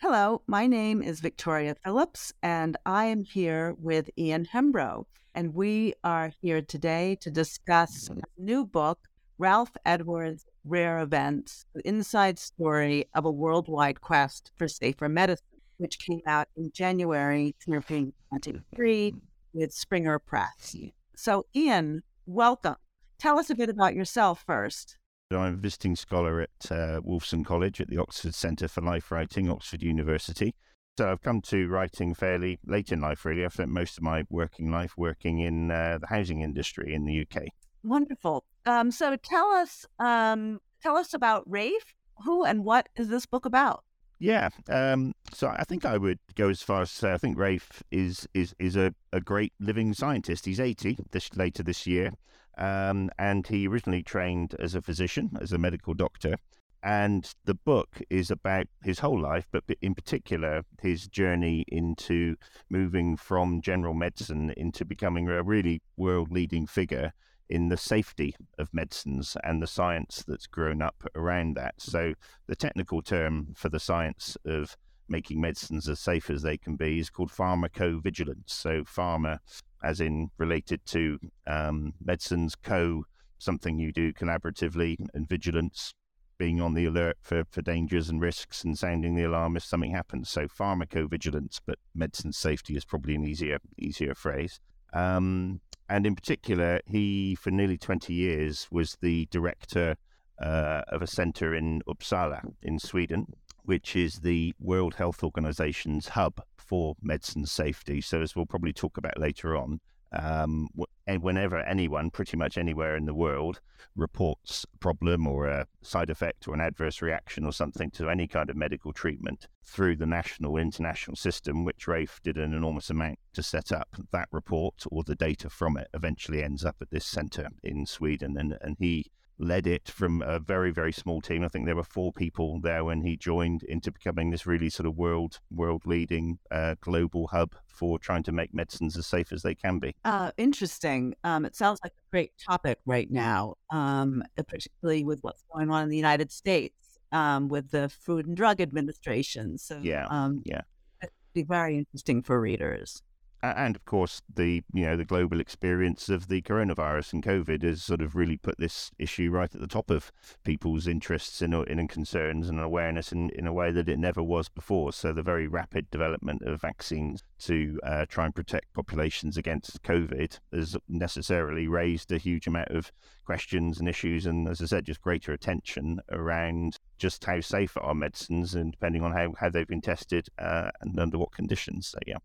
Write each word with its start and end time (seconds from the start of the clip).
Hello, 0.00 0.42
my 0.46 0.68
name 0.68 1.02
is 1.02 1.18
Victoria 1.18 1.74
Phillips, 1.74 2.32
and 2.40 2.76
I 2.86 3.06
am 3.06 3.24
here 3.24 3.74
with 3.80 4.10
Ian 4.16 4.46
Hembrow. 4.46 5.06
And 5.34 5.56
we 5.56 5.92
are 6.04 6.30
here 6.40 6.62
today 6.62 7.16
to 7.20 7.32
discuss 7.32 8.08
a 8.08 8.20
new 8.40 8.64
book, 8.64 9.00
Ralph 9.38 9.72
Edwards' 9.84 10.46
Rare 10.64 11.00
Events 11.00 11.66
The 11.74 11.86
Inside 11.86 12.38
Story 12.38 13.06
of 13.12 13.24
a 13.24 13.30
Worldwide 13.32 14.00
Quest 14.00 14.52
for 14.54 14.68
Safer 14.68 15.08
Medicine, 15.08 15.58
which 15.78 15.98
came 15.98 16.22
out 16.28 16.46
in 16.56 16.70
January 16.72 17.56
2023 17.64 19.14
with 19.52 19.72
Springer 19.72 20.20
Press. 20.20 20.76
So, 21.16 21.46
Ian, 21.56 22.04
welcome. 22.24 22.76
Tell 23.18 23.36
us 23.36 23.50
a 23.50 23.56
bit 23.56 23.68
about 23.68 23.96
yourself 23.96 24.44
first. 24.46 24.96
I'm 25.36 25.54
a 25.54 25.56
visiting 25.56 25.94
scholar 25.94 26.40
at 26.40 26.70
uh, 26.72 27.00
Wolfson 27.02 27.44
College 27.44 27.82
at 27.82 27.88
the 27.88 27.98
Oxford 27.98 28.34
Centre 28.34 28.66
for 28.66 28.80
Life 28.80 29.10
Writing, 29.10 29.50
Oxford 29.50 29.82
University. 29.82 30.54
So 30.96 31.10
I've 31.10 31.20
come 31.20 31.42
to 31.42 31.68
writing 31.68 32.14
fairly 32.14 32.58
late 32.64 32.92
in 32.92 33.02
life, 33.02 33.26
really. 33.26 33.44
I've 33.44 33.52
spent 33.52 33.68
most 33.68 33.98
of 33.98 34.02
my 34.02 34.24
working 34.30 34.70
life 34.70 34.94
working 34.96 35.40
in 35.40 35.70
uh, 35.70 35.98
the 36.00 36.06
housing 36.06 36.40
industry 36.40 36.94
in 36.94 37.04
the 37.04 37.20
UK. 37.20 37.48
Wonderful. 37.84 38.44
Um, 38.64 38.90
so 38.90 39.16
tell 39.16 39.48
us, 39.50 39.84
um, 39.98 40.60
tell 40.82 40.96
us 40.96 41.12
about 41.12 41.44
Rafe. 41.46 41.94
Who 42.24 42.44
and 42.44 42.64
what 42.64 42.88
is 42.96 43.08
this 43.08 43.26
book 43.26 43.44
about? 43.44 43.84
Yeah, 44.18 44.48
um, 44.70 45.12
so 45.34 45.48
I 45.48 45.64
think 45.64 45.84
I 45.84 45.98
would 45.98 46.20
go 46.36 46.48
as 46.48 46.62
far 46.62 46.82
as 46.82 46.90
to 46.90 46.96
say 46.96 47.12
I 47.12 47.18
think 47.18 47.38
Rafe 47.38 47.82
is 47.92 48.26
is 48.32 48.54
is 48.58 48.76
a, 48.76 48.94
a 49.12 49.20
great 49.20 49.52
living 49.60 49.92
scientist. 49.92 50.46
He's 50.46 50.58
80 50.58 50.96
this 51.12 51.36
later 51.36 51.62
this 51.62 51.86
year. 51.86 52.14
Um, 52.58 53.10
and 53.18 53.46
he 53.46 53.68
originally 53.68 54.02
trained 54.02 54.54
as 54.58 54.74
a 54.74 54.82
physician, 54.82 55.30
as 55.40 55.52
a 55.52 55.58
medical 55.58 55.94
doctor. 55.94 56.36
And 56.82 57.32
the 57.44 57.54
book 57.54 58.00
is 58.08 58.30
about 58.30 58.66
his 58.84 59.00
whole 59.00 59.20
life, 59.20 59.46
but 59.50 59.64
in 59.80 59.94
particular, 59.94 60.62
his 60.80 61.08
journey 61.08 61.64
into 61.68 62.36
moving 62.70 63.16
from 63.16 63.62
general 63.62 63.94
medicine 63.94 64.52
into 64.56 64.84
becoming 64.84 65.28
a 65.28 65.42
really 65.42 65.82
world 65.96 66.30
leading 66.30 66.66
figure 66.66 67.12
in 67.48 67.68
the 67.68 67.76
safety 67.76 68.34
of 68.58 68.72
medicines 68.72 69.36
and 69.42 69.62
the 69.62 69.66
science 69.66 70.22
that's 70.26 70.46
grown 70.46 70.82
up 70.82 71.02
around 71.14 71.56
that. 71.56 71.74
So, 71.78 72.14
the 72.46 72.56
technical 72.56 73.02
term 73.02 73.54
for 73.56 73.68
the 73.68 73.80
science 73.80 74.36
of 74.44 74.76
making 75.08 75.40
medicines 75.40 75.88
as 75.88 76.00
safe 76.00 76.30
as 76.30 76.42
they 76.42 76.56
can 76.56 76.76
be 76.76 76.98
is 76.98 77.10
called 77.10 77.30
pharmacovigilance. 77.30 78.50
So, 78.50 78.82
pharma 78.82 79.38
as 79.82 80.00
in 80.00 80.30
related 80.38 80.84
to 80.86 81.18
um, 81.46 81.94
medicines, 82.04 82.54
co, 82.54 83.04
something 83.38 83.78
you 83.78 83.92
do 83.92 84.12
collaboratively, 84.12 84.96
and 85.14 85.28
vigilance, 85.28 85.94
being 86.38 86.60
on 86.60 86.74
the 86.74 86.84
alert 86.84 87.16
for, 87.20 87.44
for 87.50 87.62
dangers 87.62 88.08
and 88.08 88.20
risks 88.20 88.62
and 88.62 88.78
sounding 88.78 89.14
the 89.14 89.24
alarm 89.24 89.56
if 89.56 89.64
something 89.64 89.90
happens. 89.90 90.30
So 90.30 90.46
pharmacovigilance, 90.46 91.60
but 91.66 91.78
medicine 91.94 92.32
safety 92.32 92.76
is 92.76 92.84
probably 92.84 93.14
an 93.16 93.24
easier 93.24 93.58
easier 93.76 94.14
phrase. 94.14 94.60
Um, 94.92 95.60
and 95.88 96.06
in 96.06 96.14
particular, 96.14 96.80
he 96.86 97.34
for 97.34 97.50
nearly 97.50 97.76
20 97.76 98.14
years 98.14 98.68
was 98.70 98.96
the 99.00 99.26
director 99.30 99.96
uh, 100.40 100.82
of 100.88 101.02
a 101.02 101.06
centre 101.06 101.54
in 101.54 101.82
Uppsala 101.88 102.40
in 102.62 102.78
Sweden, 102.78 103.26
which 103.68 103.94
is 103.94 104.20
the 104.20 104.54
World 104.58 104.94
Health 104.94 105.22
Organization's 105.22 106.08
hub 106.08 106.40
for 106.56 106.94
medicine 107.02 107.44
safety. 107.44 108.00
So, 108.00 108.22
as 108.22 108.34
we'll 108.34 108.46
probably 108.46 108.72
talk 108.72 108.96
about 108.96 109.18
later 109.18 109.54
on, 109.54 109.80
um, 110.10 110.68
whenever 111.06 111.58
anyone, 111.58 112.08
pretty 112.08 112.38
much 112.38 112.56
anywhere 112.56 112.96
in 112.96 113.04
the 113.04 113.12
world, 113.12 113.60
reports 113.94 114.64
a 114.74 114.78
problem 114.78 115.26
or 115.26 115.46
a 115.48 115.66
side 115.82 116.08
effect 116.08 116.48
or 116.48 116.54
an 116.54 116.62
adverse 116.62 117.02
reaction 117.02 117.44
or 117.44 117.52
something 117.52 117.90
to 117.90 118.08
any 118.08 118.26
kind 118.26 118.48
of 118.48 118.56
medical 118.56 118.94
treatment 118.94 119.48
through 119.62 119.96
the 119.96 120.06
national 120.06 120.56
international 120.56 121.14
system, 121.14 121.66
which 121.66 121.86
Rafe 121.86 122.20
did 122.24 122.38
an 122.38 122.54
enormous 122.54 122.88
amount 122.88 123.18
to 123.34 123.42
set 123.42 123.70
up, 123.70 123.98
that 124.12 124.28
report 124.32 124.84
or 124.90 125.02
the 125.02 125.14
data 125.14 125.50
from 125.50 125.76
it 125.76 125.88
eventually 125.92 126.42
ends 126.42 126.64
up 126.64 126.76
at 126.80 126.88
this 126.88 127.04
centre 127.04 127.48
in 127.62 127.84
Sweden. 127.84 128.38
And, 128.38 128.56
and 128.62 128.76
he 128.78 129.10
led 129.38 129.66
it 129.66 129.88
from 129.88 130.22
a 130.22 130.38
very 130.38 130.70
very 130.70 130.92
small 130.92 131.20
team. 131.20 131.44
I 131.44 131.48
think 131.48 131.66
there 131.66 131.76
were 131.76 131.84
four 131.84 132.12
people 132.12 132.60
there 132.60 132.84
when 132.84 133.02
he 133.02 133.16
joined 133.16 133.62
into 133.62 133.90
becoming 133.90 134.30
this 134.30 134.46
really 134.46 134.70
sort 134.70 134.86
of 134.86 134.96
world 134.96 135.40
world 135.50 135.82
leading 135.86 136.38
uh, 136.50 136.74
global 136.80 137.28
hub 137.28 137.54
for 137.66 137.98
trying 137.98 138.24
to 138.24 138.32
make 138.32 138.52
medicines 138.52 138.96
as 138.96 139.06
safe 139.06 139.32
as 139.32 139.42
they 139.42 139.54
can 139.54 139.78
be. 139.78 139.94
Uh, 140.04 140.32
interesting. 140.36 141.14
Um, 141.24 141.44
it 141.44 141.54
sounds 141.54 141.78
like 141.84 141.92
a 141.92 142.10
great 142.10 142.32
topic 142.44 142.78
right 142.86 143.10
now, 143.10 143.54
um, 143.70 144.22
particularly 144.36 145.04
with 145.04 145.20
what's 145.22 145.44
going 145.52 145.70
on 145.70 145.84
in 145.84 145.88
the 145.88 145.96
United 145.96 146.32
States 146.32 146.98
um, 147.12 147.48
with 147.48 147.70
the 147.70 147.88
Food 147.88 148.26
and 148.26 148.36
Drug 148.36 148.60
Administration. 148.60 149.58
So 149.58 149.80
yeah, 149.82 150.06
um, 150.10 150.42
yeah, 150.44 150.62
it'd 151.02 151.12
be 151.32 151.44
very 151.44 151.78
interesting 151.78 152.22
for 152.22 152.40
readers 152.40 153.02
and 153.42 153.76
of 153.76 153.84
course 153.84 154.22
the 154.32 154.62
you 154.72 154.84
know 154.84 154.96
the 154.96 155.04
global 155.04 155.40
experience 155.40 156.08
of 156.08 156.28
the 156.28 156.42
coronavirus 156.42 157.12
and 157.12 157.22
COVID 157.22 157.62
has 157.62 157.82
sort 157.82 158.00
of 158.00 158.16
really 158.16 158.36
put 158.36 158.58
this 158.58 158.90
issue 158.98 159.30
right 159.30 159.54
at 159.54 159.60
the 159.60 159.66
top 159.66 159.90
of 159.90 160.10
people's 160.44 160.86
interests 160.86 161.40
and, 161.40 161.88
concerns 161.88 162.48
and 162.48 162.60
awareness 162.60 163.12
in, 163.12 163.30
in 163.30 163.46
a 163.46 163.52
way 163.52 163.70
that 163.70 163.88
it 163.88 163.98
never 163.98 164.22
was 164.22 164.48
before. 164.48 164.92
So 164.92 165.12
the 165.12 165.22
very 165.22 165.46
rapid 165.46 165.90
development 165.90 166.42
of 166.42 166.60
vaccines 166.60 167.22
to 167.40 167.78
uh, 167.82 168.06
try 168.06 168.26
and 168.26 168.34
protect 168.34 168.72
populations 168.74 169.36
against 169.36 169.82
COVID 169.82 170.38
has 170.52 170.76
necessarily 170.88 171.68
raised 171.68 172.10
a 172.12 172.18
huge 172.18 172.46
amount 172.46 172.68
of 172.68 172.92
questions 173.24 173.78
and 173.78 173.88
issues, 173.88 174.26
and 174.26 174.48
as 174.48 174.60
I 174.62 174.66
said, 174.66 174.86
just 174.86 175.02
greater 175.02 175.32
attention 175.32 176.00
around 176.10 176.78
just 176.98 177.24
how 177.24 177.40
safe 177.40 177.76
are 177.80 177.94
medicines 177.94 178.54
and 178.54 178.72
depending 178.72 179.02
on 179.02 179.12
how, 179.12 179.34
how 179.38 179.50
they've 179.50 179.66
been 179.66 179.80
tested 179.80 180.28
uh, 180.38 180.70
and 180.80 180.98
under 180.98 181.18
what 181.18 181.32
conditions. 181.32 181.88
So 181.88 181.98
yeah. 182.06 182.18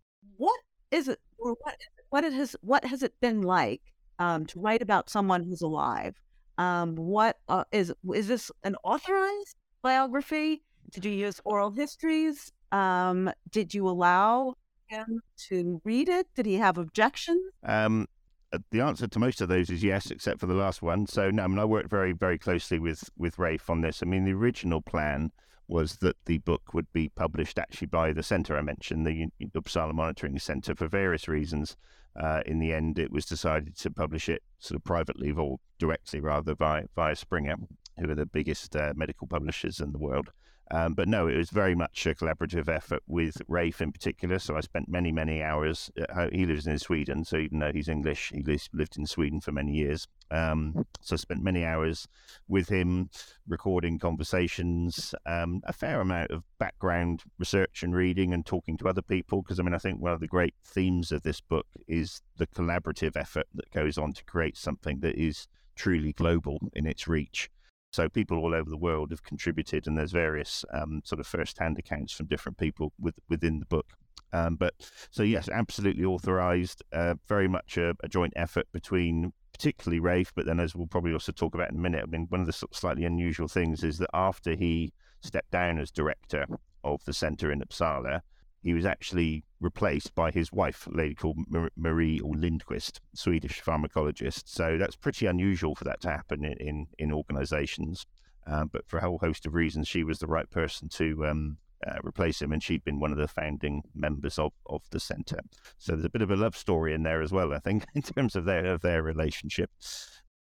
Is 0.93 1.07
it 1.07 1.19
or 1.39 1.55
what 1.61 1.75
what 2.09 2.23
it 2.23 2.33
has 2.33 2.55
what 2.61 2.85
has 2.85 3.01
it 3.01 3.19
been 3.19 3.41
like 3.41 3.81
um, 4.19 4.45
to 4.45 4.59
write 4.59 4.83
about 4.83 5.09
someone 5.09 5.43
who's 5.43 5.63
alive? 5.63 6.15
Um, 6.59 6.95
what 6.95 7.39
uh, 7.49 7.63
is 7.71 7.91
is 8.13 8.27
this 8.27 8.51
an 8.63 8.75
authorized 8.83 9.55
biography? 9.81 10.61
Did 10.91 11.05
you 11.05 11.11
use 11.11 11.41
oral 11.45 11.71
histories? 11.71 12.51
Um, 12.71 13.31
did 13.49 13.73
you 13.73 13.87
allow 13.87 14.53
him 14.85 15.21
to 15.49 15.81
read 15.83 16.09
it? 16.09 16.27
Did 16.35 16.45
he 16.45 16.55
have 16.55 16.77
objections? 16.77 17.41
Um, 17.63 18.07
uh, 18.51 18.59
the 18.69 18.81
answer 18.81 19.07
to 19.07 19.19
most 19.19 19.41
of 19.41 19.49
those 19.49 19.71
is 19.71 19.83
yes, 19.83 20.11
except 20.11 20.39
for 20.39 20.45
the 20.45 20.53
last 20.53 20.83
one. 20.83 21.07
So 21.07 21.31
no, 21.31 21.43
I 21.43 21.47
mean 21.47 21.57
I 21.57 21.65
worked 21.65 21.89
very 21.89 22.11
very 22.11 22.37
closely 22.37 22.77
with 22.77 23.09
with 23.17 23.39
Rafe 23.39 23.67
on 23.67 23.81
this. 23.81 24.03
I 24.03 24.05
mean 24.05 24.25
the 24.25 24.33
original 24.33 24.81
plan 24.81 25.31
was 25.67 25.97
that 25.97 26.17
the 26.25 26.39
book 26.39 26.73
would 26.73 26.91
be 26.93 27.09
published 27.09 27.57
actually 27.57 27.87
by 27.87 28.13
the 28.13 28.23
centre 28.23 28.57
I 28.57 28.61
mentioned, 28.61 29.05
the 29.05 29.27
Uppsala 29.55 29.93
Monitoring 29.93 30.37
Centre, 30.39 30.75
for 30.75 30.87
various 30.87 31.27
reasons. 31.27 31.77
Uh, 32.19 32.41
in 32.45 32.59
the 32.59 32.71
end, 32.71 32.99
it 32.99 33.11
was 33.11 33.25
decided 33.25 33.75
to 33.77 33.89
publish 33.89 34.29
it 34.29 34.43
sort 34.59 34.77
of 34.77 34.83
privately 34.83 35.31
or 35.31 35.57
directly, 35.79 36.19
rather, 36.19 36.53
via, 36.53 36.83
via 36.95 37.15
Springer, 37.15 37.55
who 37.97 38.09
are 38.09 38.15
the 38.15 38.25
biggest 38.25 38.75
uh, 38.75 38.93
medical 38.95 39.27
publishers 39.27 39.79
in 39.79 39.91
the 39.91 39.97
world. 39.97 40.29
Um, 40.71 40.93
but 40.93 41.07
no, 41.07 41.27
it 41.27 41.37
was 41.37 41.49
very 41.49 41.75
much 41.75 42.05
a 42.05 42.15
collaborative 42.15 42.67
effort 42.67 43.03
with 43.07 43.41
Rafe 43.47 43.81
in 43.81 43.91
particular. 43.91 44.39
So 44.39 44.55
I 44.55 44.61
spent 44.61 44.89
many, 44.89 45.11
many 45.11 45.41
hours. 45.43 45.91
he 46.31 46.45
lives 46.45 46.67
in 46.67 46.79
Sweden, 46.79 47.25
so 47.25 47.37
even 47.37 47.59
though 47.59 47.71
he's 47.71 47.89
English, 47.89 48.31
he 48.33 48.43
lived 48.73 48.97
in 48.97 49.05
Sweden 49.05 49.41
for 49.41 49.51
many 49.51 49.73
years. 49.73 50.07
Um, 50.31 50.85
so 51.01 51.13
I 51.13 51.17
spent 51.17 51.43
many 51.43 51.63
hours 51.63 52.07
with 52.47 52.69
him 52.69 53.09
recording 53.47 53.99
conversations, 53.99 55.13
um, 55.25 55.61
a 55.65 55.73
fair 55.73 56.01
amount 56.01 56.31
of 56.31 56.43
background 56.57 57.23
research 57.37 57.83
and 57.83 57.93
reading 57.93 58.33
and 58.33 58.45
talking 58.45 58.77
to 58.77 58.87
other 58.87 59.01
people. 59.01 59.41
Because 59.41 59.59
I 59.59 59.63
mean, 59.63 59.75
I 59.75 59.79
think 59.79 60.01
one 60.01 60.13
of 60.13 60.21
the 60.21 60.27
great 60.27 60.55
themes 60.63 61.11
of 61.11 61.23
this 61.23 61.41
book 61.41 61.67
is 61.87 62.21
the 62.37 62.47
collaborative 62.47 63.15
effort 63.15 63.47
that 63.53 63.69
goes 63.71 63.97
on 63.97 64.13
to 64.13 64.23
create 64.23 64.57
something 64.57 65.01
that 65.01 65.15
is 65.15 65.47
truly 65.75 66.13
global 66.13 66.59
in 66.73 66.87
its 66.87 67.07
reach. 67.07 67.49
So 67.93 68.09
people 68.09 68.37
all 68.39 68.55
over 68.55 68.69
the 68.69 68.77
world 68.77 69.11
have 69.11 69.23
contributed, 69.23 69.85
and 69.85 69.95
there's 69.95 70.11
various 70.11 70.65
um, 70.73 71.01
sort 71.05 71.19
of 71.19 71.27
first-hand 71.27 71.77
accounts 71.77 72.11
from 72.11 72.25
different 72.25 72.57
people 72.57 72.91
with, 72.99 73.15
within 73.29 73.59
the 73.59 73.67
book. 73.67 73.93
Um, 74.33 74.55
but 74.55 74.73
so 75.11 75.21
yes, 75.21 75.47
absolutely 75.47 76.03
authorized. 76.03 76.81
Uh, 76.91 77.13
very 77.27 77.47
much 77.47 77.77
a, 77.77 77.93
a, 78.03 78.07
joint 78.07 78.33
effort 78.35 78.65
between 78.73 79.31
particularly 79.51 79.99
Rafe, 79.99 80.33
but 80.35 80.47
then 80.47 80.59
as 80.59 80.75
we'll 80.75 80.87
probably 80.87 81.13
also 81.13 81.31
talk 81.31 81.53
about 81.53 81.69
in 81.69 81.77
a 81.77 81.81
minute. 81.81 82.03
I 82.03 82.07
mean, 82.07 82.25
one 82.29 82.41
of 82.41 82.47
the 82.47 82.67
slightly 82.71 83.05
unusual 83.05 83.47
things 83.47 83.83
is 83.83 83.99
that 83.99 84.09
after 84.11 84.55
he 84.55 84.91
stepped 85.21 85.51
down 85.51 85.77
as 85.77 85.91
director 85.91 86.47
of 86.83 87.05
the 87.05 87.13
centre 87.13 87.51
in 87.51 87.61
Uppsala, 87.61 88.21
he 88.63 88.73
was 88.73 88.87
actually 88.87 89.45
replaced 89.63 90.13
by 90.13 90.29
his 90.29 90.51
wife, 90.51 90.85
a 90.87 90.91
lady 90.91 91.15
called 91.15 91.37
Marie 91.75 92.19
or 92.19 92.35
Lindquist, 92.35 92.99
Swedish 93.15 93.61
pharmacologist. 93.63 94.43
So 94.45 94.77
that's 94.77 94.95
pretty 94.95 95.25
unusual 95.25 95.73
for 95.73 95.85
that 95.85 96.01
to 96.01 96.09
happen 96.09 96.43
in 96.43 96.53
in, 96.53 96.87
in 96.99 97.11
organisations. 97.11 98.05
Um, 98.45 98.69
but 98.71 98.87
for 98.87 98.97
a 98.97 99.01
whole 99.01 99.19
host 99.19 99.45
of 99.45 99.53
reasons, 99.53 99.87
she 99.87 100.03
was 100.03 100.19
the 100.19 100.27
right 100.27 100.49
person 100.49 100.89
to 100.89 101.25
um, 101.25 101.57
uh, 101.87 101.99
replace 102.03 102.41
him, 102.41 102.51
and 102.51 102.61
she'd 102.61 102.83
been 102.83 102.99
one 102.99 103.11
of 103.11 103.17
the 103.17 103.27
founding 103.27 103.83
members 103.95 104.37
of, 104.37 104.51
of 104.65 104.81
the 104.91 104.99
centre. 104.99 105.39
So 105.77 105.93
there's 105.93 106.05
a 106.05 106.09
bit 106.09 106.21
of 106.21 106.31
a 106.31 106.35
love 106.35 106.57
story 106.57 106.93
in 106.93 107.03
there 107.03 107.21
as 107.21 107.31
well, 107.31 107.53
I 107.53 107.59
think, 107.59 107.85
in 107.95 108.01
terms 108.01 108.35
of 108.35 108.45
their 108.45 108.65
of 108.65 108.81
their 108.81 109.01
relationship. 109.01 109.71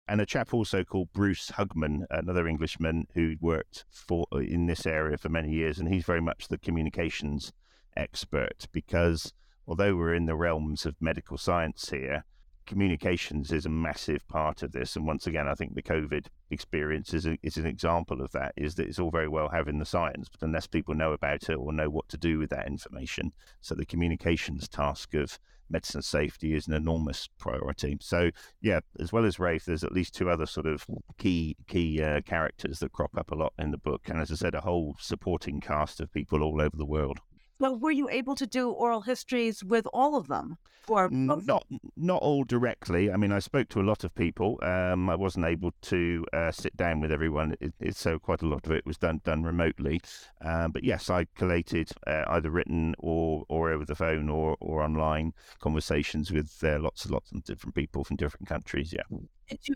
And 0.07 0.21
a 0.21 0.25
chap 0.25 0.56
also 0.56 0.83
called 0.83 1.10
Bruce 1.13 1.51
Hugman, 1.51 2.06
another 2.10 2.48
Englishman 2.48 3.06
who 3.13 3.36
worked 3.39 3.86
for 3.92 4.25
in 4.33 4.66
this 4.66 4.88
area 4.88 5.18
for 5.18 5.30
many 5.30 5.51
years, 5.51 5.77
and 5.77 5.88
he's 5.88 6.06
very 6.06 6.21
much 6.21 6.48
the 6.48 6.57
communications 6.57 7.51
expert 7.95 8.68
because 8.71 9.33
although 9.68 9.95
we're 9.95 10.13
in 10.13 10.25
the 10.25 10.36
realms 10.36 10.86
of 10.86 10.95
medical 11.00 11.38
science 11.38 11.89
here, 11.89 12.25
communications 12.65 13.51
is 13.51 13.65
a 13.65 13.69
massive 13.69 14.27
part 14.27 14.62
of 14.62 14.71
this. 14.71 14.95
And 14.95 15.07
once 15.07 15.25
again, 15.25 15.47
I 15.47 15.56
think 15.56 15.74
the 15.74 15.81
COVID 15.81 16.27
experience 16.51 17.15
is, 17.15 17.25
a, 17.25 17.36
is 17.41 17.57
an 17.57 17.65
example 17.65 18.21
of 18.21 18.31
that, 18.33 18.53
is 18.56 18.75
that 18.75 18.88
it's 18.88 19.00
all 19.00 19.09
very 19.09 19.27
well 19.27 19.50
having 19.50 19.80
the 19.80 19.86
science, 19.86 20.30
but 20.30 20.45
unless 20.45 20.68
people 20.68 20.94
know 20.94 21.12
about 21.12 21.50
it 21.50 21.56
or 21.56 21.74
know 21.74 21.89
what 21.89 22.07
to 22.09 22.18
do 22.18 22.38
with 22.38 22.51
that 22.51 22.68
information. 22.68 23.33
So 23.62 23.74
the 23.74 23.86
communications 23.86 24.68
task 24.68 25.15
of 25.15 25.39
medicine 25.69 26.01
safety 26.01 26.53
is 26.53 26.68
an 26.68 26.74
enormous 26.74 27.27
priority. 27.39 27.97
So 28.01 28.30
yeah, 28.62 28.80
as 29.00 29.12
well 29.12 29.25
as 29.25 29.39
Rafe, 29.39 29.65
there's 29.65 29.83
at 29.83 29.92
least 29.92 30.13
two 30.13 30.30
other 30.30 30.45
sort 30.45 30.65
of 30.65 30.85
key 31.18 31.56
key 31.68 32.01
uh, 32.01 32.21
characters 32.21 32.80
that 32.80 32.92
crop 32.92 33.18
up 33.18 33.31
a 33.31 33.35
lot 33.35 33.53
in 33.57 33.71
the 33.71 33.77
book, 33.77 34.09
and 34.09 34.19
as 34.19 34.31
I 34.31 34.35
said, 34.35 34.56
a 34.56 34.62
whole 34.62 34.95
supporting 35.00 35.62
cast 35.62 36.00
of 36.00 36.12
people 36.12 36.44
all 36.44 36.62
over 36.62 36.75
the 36.75 36.85
world. 36.85 37.19
Well, 37.59 37.77
were 37.77 37.91
you 37.91 38.09
able 38.09 38.35
to 38.35 38.47
do 38.47 38.69
oral 38.69 39.01
histories 39.01 39.63
with 39.63 39.85
all 39.94 40.15
of 40.15 40.27
them? 40.27 40.57
Or 40.88 41.07
not 41.11 41.67
not 41.95 42.21
all 42.23 42.44
directly. 42.44 43.11
I 43.11 43.17
mean, 43.17 43.31
I 43.31 43.38
spoke 43.38 43.69
to 43.69 43.81
a 43.81 43.83
lot 43.83 44.03
of 44.03 44.15
people. 44.15 44.57
Um, 44.63 45.07
I 45.07 45.15
wasn't 45.15 45.45
able 45.45 45.71
to 45.81 46.25
uh, 46.33 46.51
sit 46.51 46.75
down 46.75 47.00
with 47.00 47.11
everyone. 47.11 47.56
It, 47.59 47.73
it, 47.79 47.95
so 47.95 48.17
quite 48.17 48.41
a 48.41 48.47
lot 48.47 48.65
of 48.65 48.71
it 48.71 48.88
was 48.88 48.97
done 48.97 49.21
done 49.23 49.44
remotely. 49.44 50.01
Um, 50.44 50.71
but 50.71 50.83
yes, 50.83 51.09
I 51.11 51.27
collated 51.35 51.91
uh, 52.07 52.23
either 52.29 52.50
written 52.50 52.95
or 52.97 53.44
or 53.50 53.69
over 53.71 53.85
the 53.85 53.94
phone 53.94 54.29
or 54.29 54.57
or 54.59 54.81
online 54.81 55.33
conversations 55.59 56.31
with 56.31 56.57
uh, 56.63 56.79
lots 56.79 57.03
and 57.03 57.13
lots 57.13 57.31
of 57.31 57.44
different 57.44 57.75
people 57.75 58.03
from 58.03 58.15
different 58.15 58.47
countries. 58.47 58.91
Yeah. 58.91 59.17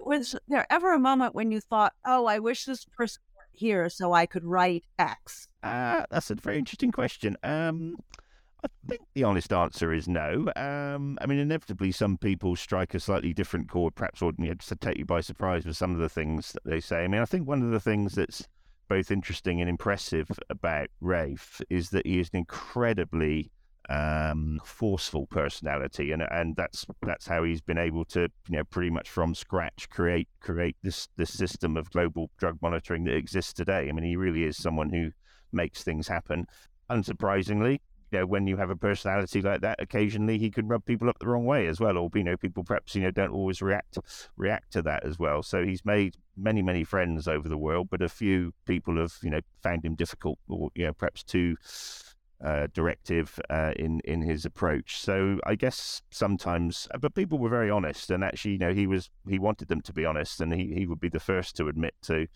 Was 0.03 0.35
there 0.47 0.65
ever 0.71 0.93
a 0.93 0.99
moment 0.99 1.35
when 1.35 1.51
you 1.51 1.59
thought, 1.59 1.93
"Oh, 2.05 2.25
I 2.25 2.39
wish 2.39 2.65
this 2.65 2.85
person 2.85 3.21
here 3.53 3.89
so 3.89 4.13
I 4.13 4.25
could 4.25 4.43
write 4.43 4.85
X? 4.99 5.47
Uh, 5.61 6.03
that's 6.09 6.29
a 6.29 6.35
very 6.35 6.57
interesting 6.57 6.91
question. 6.91 7.37
Um, 7.43 7.97
I 8.63 8.69
think 8.87 9.01
the 9.13 9.23
honest 9.23 9.51
answer 9.51 9.93
is 9.93 10.07
no. 10.07 10.51
Um, 10.55 11.17
I 11.21 11.25
mean, 11.25 11.39
inevitably, 11.39 11.91
some 11.91 12.17
people 12.17 12.55
strike 12.55 12.93
a 12.93 12.99
slightly 12.99 13.33
different 13.33 13.69
chord, 13.69 13.95
perhaps, 13.95 14.21
or 14.21 14.31
you 14.37 14.47
know, 14.47 14.53
to 14.53 14.75
take 14.75 14.97
you 14.97 15.05
by 15.05 15.21
surprise 15.21 15.65
with 15.65 15.75
some 15.75 15.91
of 15.91 15.97
the 15.97 16.09
things 16.09 16.53
that 16.53 16.63
they 16.63 16.79
say. 16.79 17.03
I 17.03 17.07
mean, 17.07 17.21
I 17.21 17.25
think 17.25 17.47
one 17.47 17.61
of 17.61 17.71
the 17.71 17.79
things 17.79 18.15
that's 18.15 18.47
both 18.87 19.11
interesting 19.11 19.59
and 19.59 19.69
impressive 19.69 20.29
about 20.49 20.87
Rafe 21.01 21.61
is 21.69 21.89
that 21.89 22.05
he 22.05 22.19
is 22.19 22.29
an 22.33 22.39
incredibly 22.39 23.51
um, 23.89 24.61
forceful 24.63 25.27
personality, 25.27 26.11
and 26.11 26.23
and 26.23 26.55
that's 26.55 26.85
that's 27.01 27.27
how 27.27 27.43
he's 27.43 27.61
been 27.61 27.77
able 27.77 28.05
to 28.05 28.21
you 28.49 28.57
know 28.57 28.63
pretty 28.63 28.89
much 28.89 29.09
from 29.09 29.35
scratch 29.35 29.89
create 29.89 30.27
create 30.39 30.77
this 30.83 31.07
this 31.17 31.33
system 31.33 31.75
of 31.77 31.91
global 31.91 32.29
drug 32.37 32.57
monitoring 32.61 33.03
that 33.05 33.15
exists 33.15 33.53
today. 33.53 33.89
I 33.89 33.91
mean, 33.91 34.05
he 34.05 34.15
really 34.15 34.43
is 34.43 34.57
someone 34.57 34.89
who 34.89 35.11
makes 35.51 35.83
things 35.83 36.07
happen. 36.07 36.47
Unsurprisingly, 36.89 37.79
you 38.13 38.19
know, 38.19 38.25
when 38.25 38.45
you 38.45 38.57
have 38.57 38.69
a 38.69 38.75
personality 38.75 39.41
like 39.41 39.61
that, 39.61 39.81
occasionally 39.81 40.37
he 40.37 40.51
can 40.51 40.67
rub 40.67 40.85
people 40.85 41.09
up 41.09 41.17
the 41.19 41.27
wrong 41.27 41.45
way 41.45 41.67
as 41.67 41.79
well, 41.79 41.97
or 41.97 42.09
you 42.13 42.23
know, 42.23 42.37
people 42.37 42.63
perhaps 42.63 42.95
you 42.95 43.01
know 43.01 43.11
don't 43.11 43.31
always 43.31 43.61
react 43.61 43.97
react 44.37 44.71
to 44.73 44.81
that 44.83 45.03
as 45.03 45.17
well. 45.19 45.43
So 45.43 45.65
he's 45.65 45.83
made 45.83 46.15
many 46.37 46.61
many 46.61 46.83
friends 46.83 47.27
over 47.27 47.49
the 47.49 47.57
world, 47.57 47.87
but 47.89 48.01
a 48.01 48.09
few 48.09 48.53
people 48.65 48.97
have 48.97 49.13
you 49.23 49.31
know 49.31 49.41
found 49.61 49.83
him 49.83 49.95
difficult, 49.95 50.39
or 50.47 50.69
you 50.75 50.85
know, 50.85 50.93
perhaps 50.93 51.23
too 51.23 51.57
uh, 52.43 52.67
directive 52.73 53.39
uh, 53.49 53.71
in 53.75 54.01
in 54.01 54.21
his 54.21 54.45
approach. 54.45 54.99
So 54.99 55.39
I 55.45 55.55
guess 55.55 56.01
sometimes, 56.11 56.87
uh, 56.93 56.97
but 56.97 57.15
people 57.15 57.39
were 57.39 57.49
very 57.49 57.69
honest, 57.69 58.11
and 58.11 58.23
actually, 58.23 58.53
you 58.53 58.57
know, 58.59 58.73
he 58.73 58.85
was 58.85 59.09
he 59.27 59.39
wanted 59.39 59.69
them 59.69 59.81
to 59.81 59.93
be 59.93 60.05
honest, 60.05 60.41
and 60.41 60.53
he, 60.53 60.73
he 60.73 60.85
would 60.85 60.99
be 60.99 61.09
the 61.09 61.19
first 61.19 61.55
to 61.57 61.67
admit 61.67 61.95
to, 62.03 62.27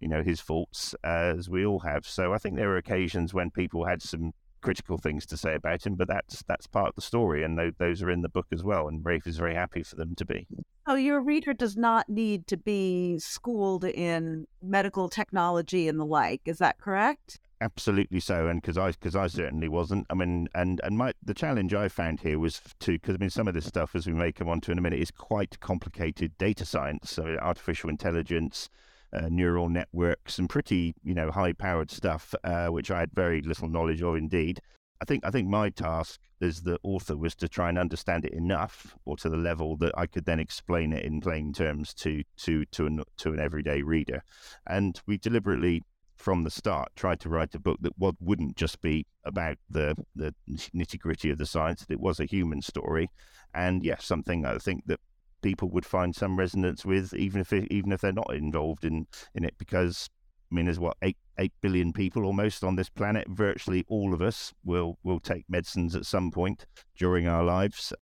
you 0.00 0.08
know, 0.08 0.22
his 0.22 0.40
faults, 0.40 0.94
as 1.04 1.48
we 1.48 1.64
all 1.64 1.80
have. 1.80 2.06
So 2.06 2.32
I 2.32 2.38
think 2.38 2.56
there 2.56 2.68
were 2.68 2.76
occasions 2.76 3.32
when 3.32 3.50
people 3.50 3.84
had 3.84 4.02
some 4.02 4.32
critical 4.62 4.96
things 4.96 5.26
to 5.26 5.36
say 5.36 5.54
about 5.54 5.86
him, 5.86 5.94
but 5.94 6.08
that's 6.08 6.42
that's 6.44 6.66
part 6.66 6.88
of 6.88 6.94
the 6.94 7.02
story, 7.02 7.44
and 7.44 7.58
those, 7.58 7.72
those 7.78 8.02
are 8.02 8.10
in 8.10 8.22
the 8.22 8.28
book 8.28 8.46
as 8.52 8.64
well. 8.64 8.88
And 8.88 9.04
Rafe 9.04 9.26
is 9.26 9.36
very 9.36 9.54
happy 9.54 9.82
for 9.82 9.96
them 9.96 10.14
to 10.16 10.24
be. 10.24 10.46
Oh, 10.86 10.96
your 10.96 11.20
reader 11.20 11.52
does 11.52 11.76
not 11.76 12.08
need 12.08 12.46
to 12.48 12.56
be 12.56 13.18
schooled 13.18 13.84
in 13.84 14.46
medical 14.60 15.08
technology 15.08 15.86
and 15.86 16.00
the 16.00 16.06
like. 16.06 16.42
Is 16.46 16.58
that 16.58 16.78
correct? 16.78 17.38
Absolutely 17.62 18.18
so, 18.18 18.48
and 18.48 18.60
because 18.60 18.76
I 18.76 18.90
because 18.90 19.14
I 19.14 19.28
certainly 19.28 19.68
wasn't. 19.68 20.04
I 20.10 20.14
mean, 20.14 20.48
and 20.52 20.80
and 20.82 20.98
my 20.98 21.12
the 21.22 21.32
challenge 21.32 21.72
I 21.72 21.86
found 21.86 22.18
here 22.18 22.40
was 22.40 22.60
to 22.80 22.92
because 22.94 23.14
I 23.14 23.18
mean 23.18 23.30
some 23.30 23.46
of 23.46 23.54
this 23.54 23.66
stuff, 23.66 23.94
as 23.94 24.04
we 24.04 24.12
may 24.12 24.32
come 24.32 24.48
on 24.48 24.60
to 24.62 24.72
in 24.72 24.78
a 24.78 24.80
minute, 24.80 24.98
is 24.98 25.12
quite 25.12 25.60
complicated 25.60 26.36
data 26.38 26.66
science, 26.66 27.12
so 27.12 27.36
artificial 27.40 27.88
intelligence, 27.88 28.68
uh, 29.12 29.28
neural 29.30 29.68
networks, 29.68 30.40
and 30.40 30.50
pretty 30.50 30.96
you 31.04 31.14
know 31.14 31.30
high 31.30 31.52
powered 31.52 31.92
stuff, 31.92 32.34
uh, 32.42 32.66
which 32.66 32.90
I 32.90 32.98
had 32.98 33.12
very 33.12 33.40
little 33.42 33.68
knowledge 33.68 34.02
of 34.02 34.16
indeed. 34.16 34.60
I 35.00 35.04
think 35.04 35.24
I 35.24 35.30
think 35.30 35.48
my 35.48 35.70
task 35.70 36.20
as 36.40 36.62
the 36.62 36.80
author 36.82 37.16
was 37.16 37.36
to 37.36 37.48
try 37.48 37.68
and 37.68 37.78
understand 37.78 38.24
it 38.24 38.32
enough, 38.32 38.96
or 39.04 39.16
to 39.18 39.28
the 39.28 39.36
level 39.36 39.76
that 39.76 39.92
I 39.96 40.06
could 40.06 40.24
then 40.24 40.40
explain 40.40 40.92
it 40.92 41.04
in 41.04 41.20
plain 41.20 41.52
terms 41.52 41.94
to 41.94 42.24
to 42.38 42.64
to 42.64 42.86
an, 42.86 43.04
to 43.18 43.32
an 43.32 43.38
everyday 43.38 43.82
reader. 43.82 44.24
And 44.66 45.00
we 45.06 45.16
deliberately 45.16 45.84
from 46.22 46.44
the 46.44 46.50
start 46.50 46.88
tried 46.94 47.18
to 47.18 47.28
write 47.28 47.52
a 47.54 47.58
book 47.58 47.78
that 47.80 47.94
wouldn't 47.98 48.56
just 48.56 48.80
be 48.80 49.04
about 49.24 49.58
the 49.68 49.96
the 50.14 50.32
nitty 50.48 50.98
gritty 50.98 51.30
of 51.30 51.38
the 51.38 51.46
science. 51.46 51.80
That 51.80 51.94
it 51.94 52.00
was 52.00 52.20
a 52.20 52.24
human 52.24 52.62
story, 52.62 53.10
and 53.52 53.84
yes, 53.84 54.04
something 54.04 54.46
I 54.46 54.58
think 54.58 54.86
that 54.86 55.00
people 55.42 55.68
would 55.70 55.84
find 55.84 56.14
some 56.14 56.38
resonance 56.38 56.84
with, 56.84 57.12
even 57.14 57.40
if 57.40 57.52
it, 57.52 57.66
even 57.72 57.90
if 57.90 58.00
they're 58.00 58.12
not 58.12 58.32
involved 58.32 58.84
in 58.84 59.06
in 59.34 59.44
it, 59.44 59.54
because 59.58 60.08
I 60.50 60.54
mean, 60.54 60.66
there's 60.66 60.78
what 60.78 60.96
eight 61.02 61.16
eight 61.38 61.52
billion 61.60 61.92
people 61.92 62.24
almost 62.24 62.62
on 62.62 62.76
this 62.76 62.88
planet. 62.88 63.26
Virtually 63.28 63.84
all 63.88 64.14
of 64.14 64.22
us 64.22 64.52
will 64.64 64.98
will 65.02 65.18
take 65.18 65.44
medicines 65.48 65.96
at 65.96 66.06
some 66.06 66.30
point 66.30 66.66
during 66.96 67.26
our 67.26 67.42
lives. 67.42 67.92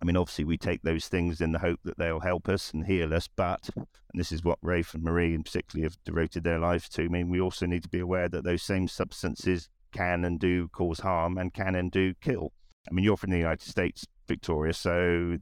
I 0.00 0.06
mean, 0.06 0.16
obviously, 0.16 0.44
we 0.44 0.56
take 0.56 0.82
those 0.82 1.08
things 1.08 1.40
in 1.40 1.52
the 1.52 1.58
hope 1.58 1.80
that 1.84 1.98
they'll 1.98 2.20
help 2.20 2.48
us 2.48 2.72
and 2.72 2.86
heal 2.86 3.12
us. 3.12 3.28
But, 3.28 3.68
and 3.76 3.86
this 4.14 4.32
is 4.32 4.42
what 4.42 4.58
Rafe 4.62 4.94
and 4.94 5.02
Marie, 5.02 5.34
in 5.34 5.42
particularly, 5.42 5.84
have 5.84 6.02
devoted 6.04 6.42
their 6.42 6.58
lives 6.58 6.88
to. 6.90 7.04
I 7.04 7.08
mean, 7.08 7.28
we 7.28 7.40
also 7.40 7.66
need 7.66 7.82
to 7.82 7.88
be 7.88 8.00
aware 8.00 8.28
that 8.28 8.44
those 8.44 8.62
same 8.62 8.88
substances 8.88 9.68
can 9.92 10.24
and 10.24 10.40
do 10.40 10.68
cause 10.68 11.00
harm 11.00 11.36
and 11.36 11.52
can 11.52 11.74
and 11.74 11.90
do 11.90 12.14
kill. 12.14 12.52
I 12.90 12.94
mean, 12.94 13.04
you're 13.04 13.16
from 13.16 13.30
the 13.30 13.38
United 13.38 13.66
States, 13.66 14.06
Victoria, 14.26 14.72
so 14.72 15.36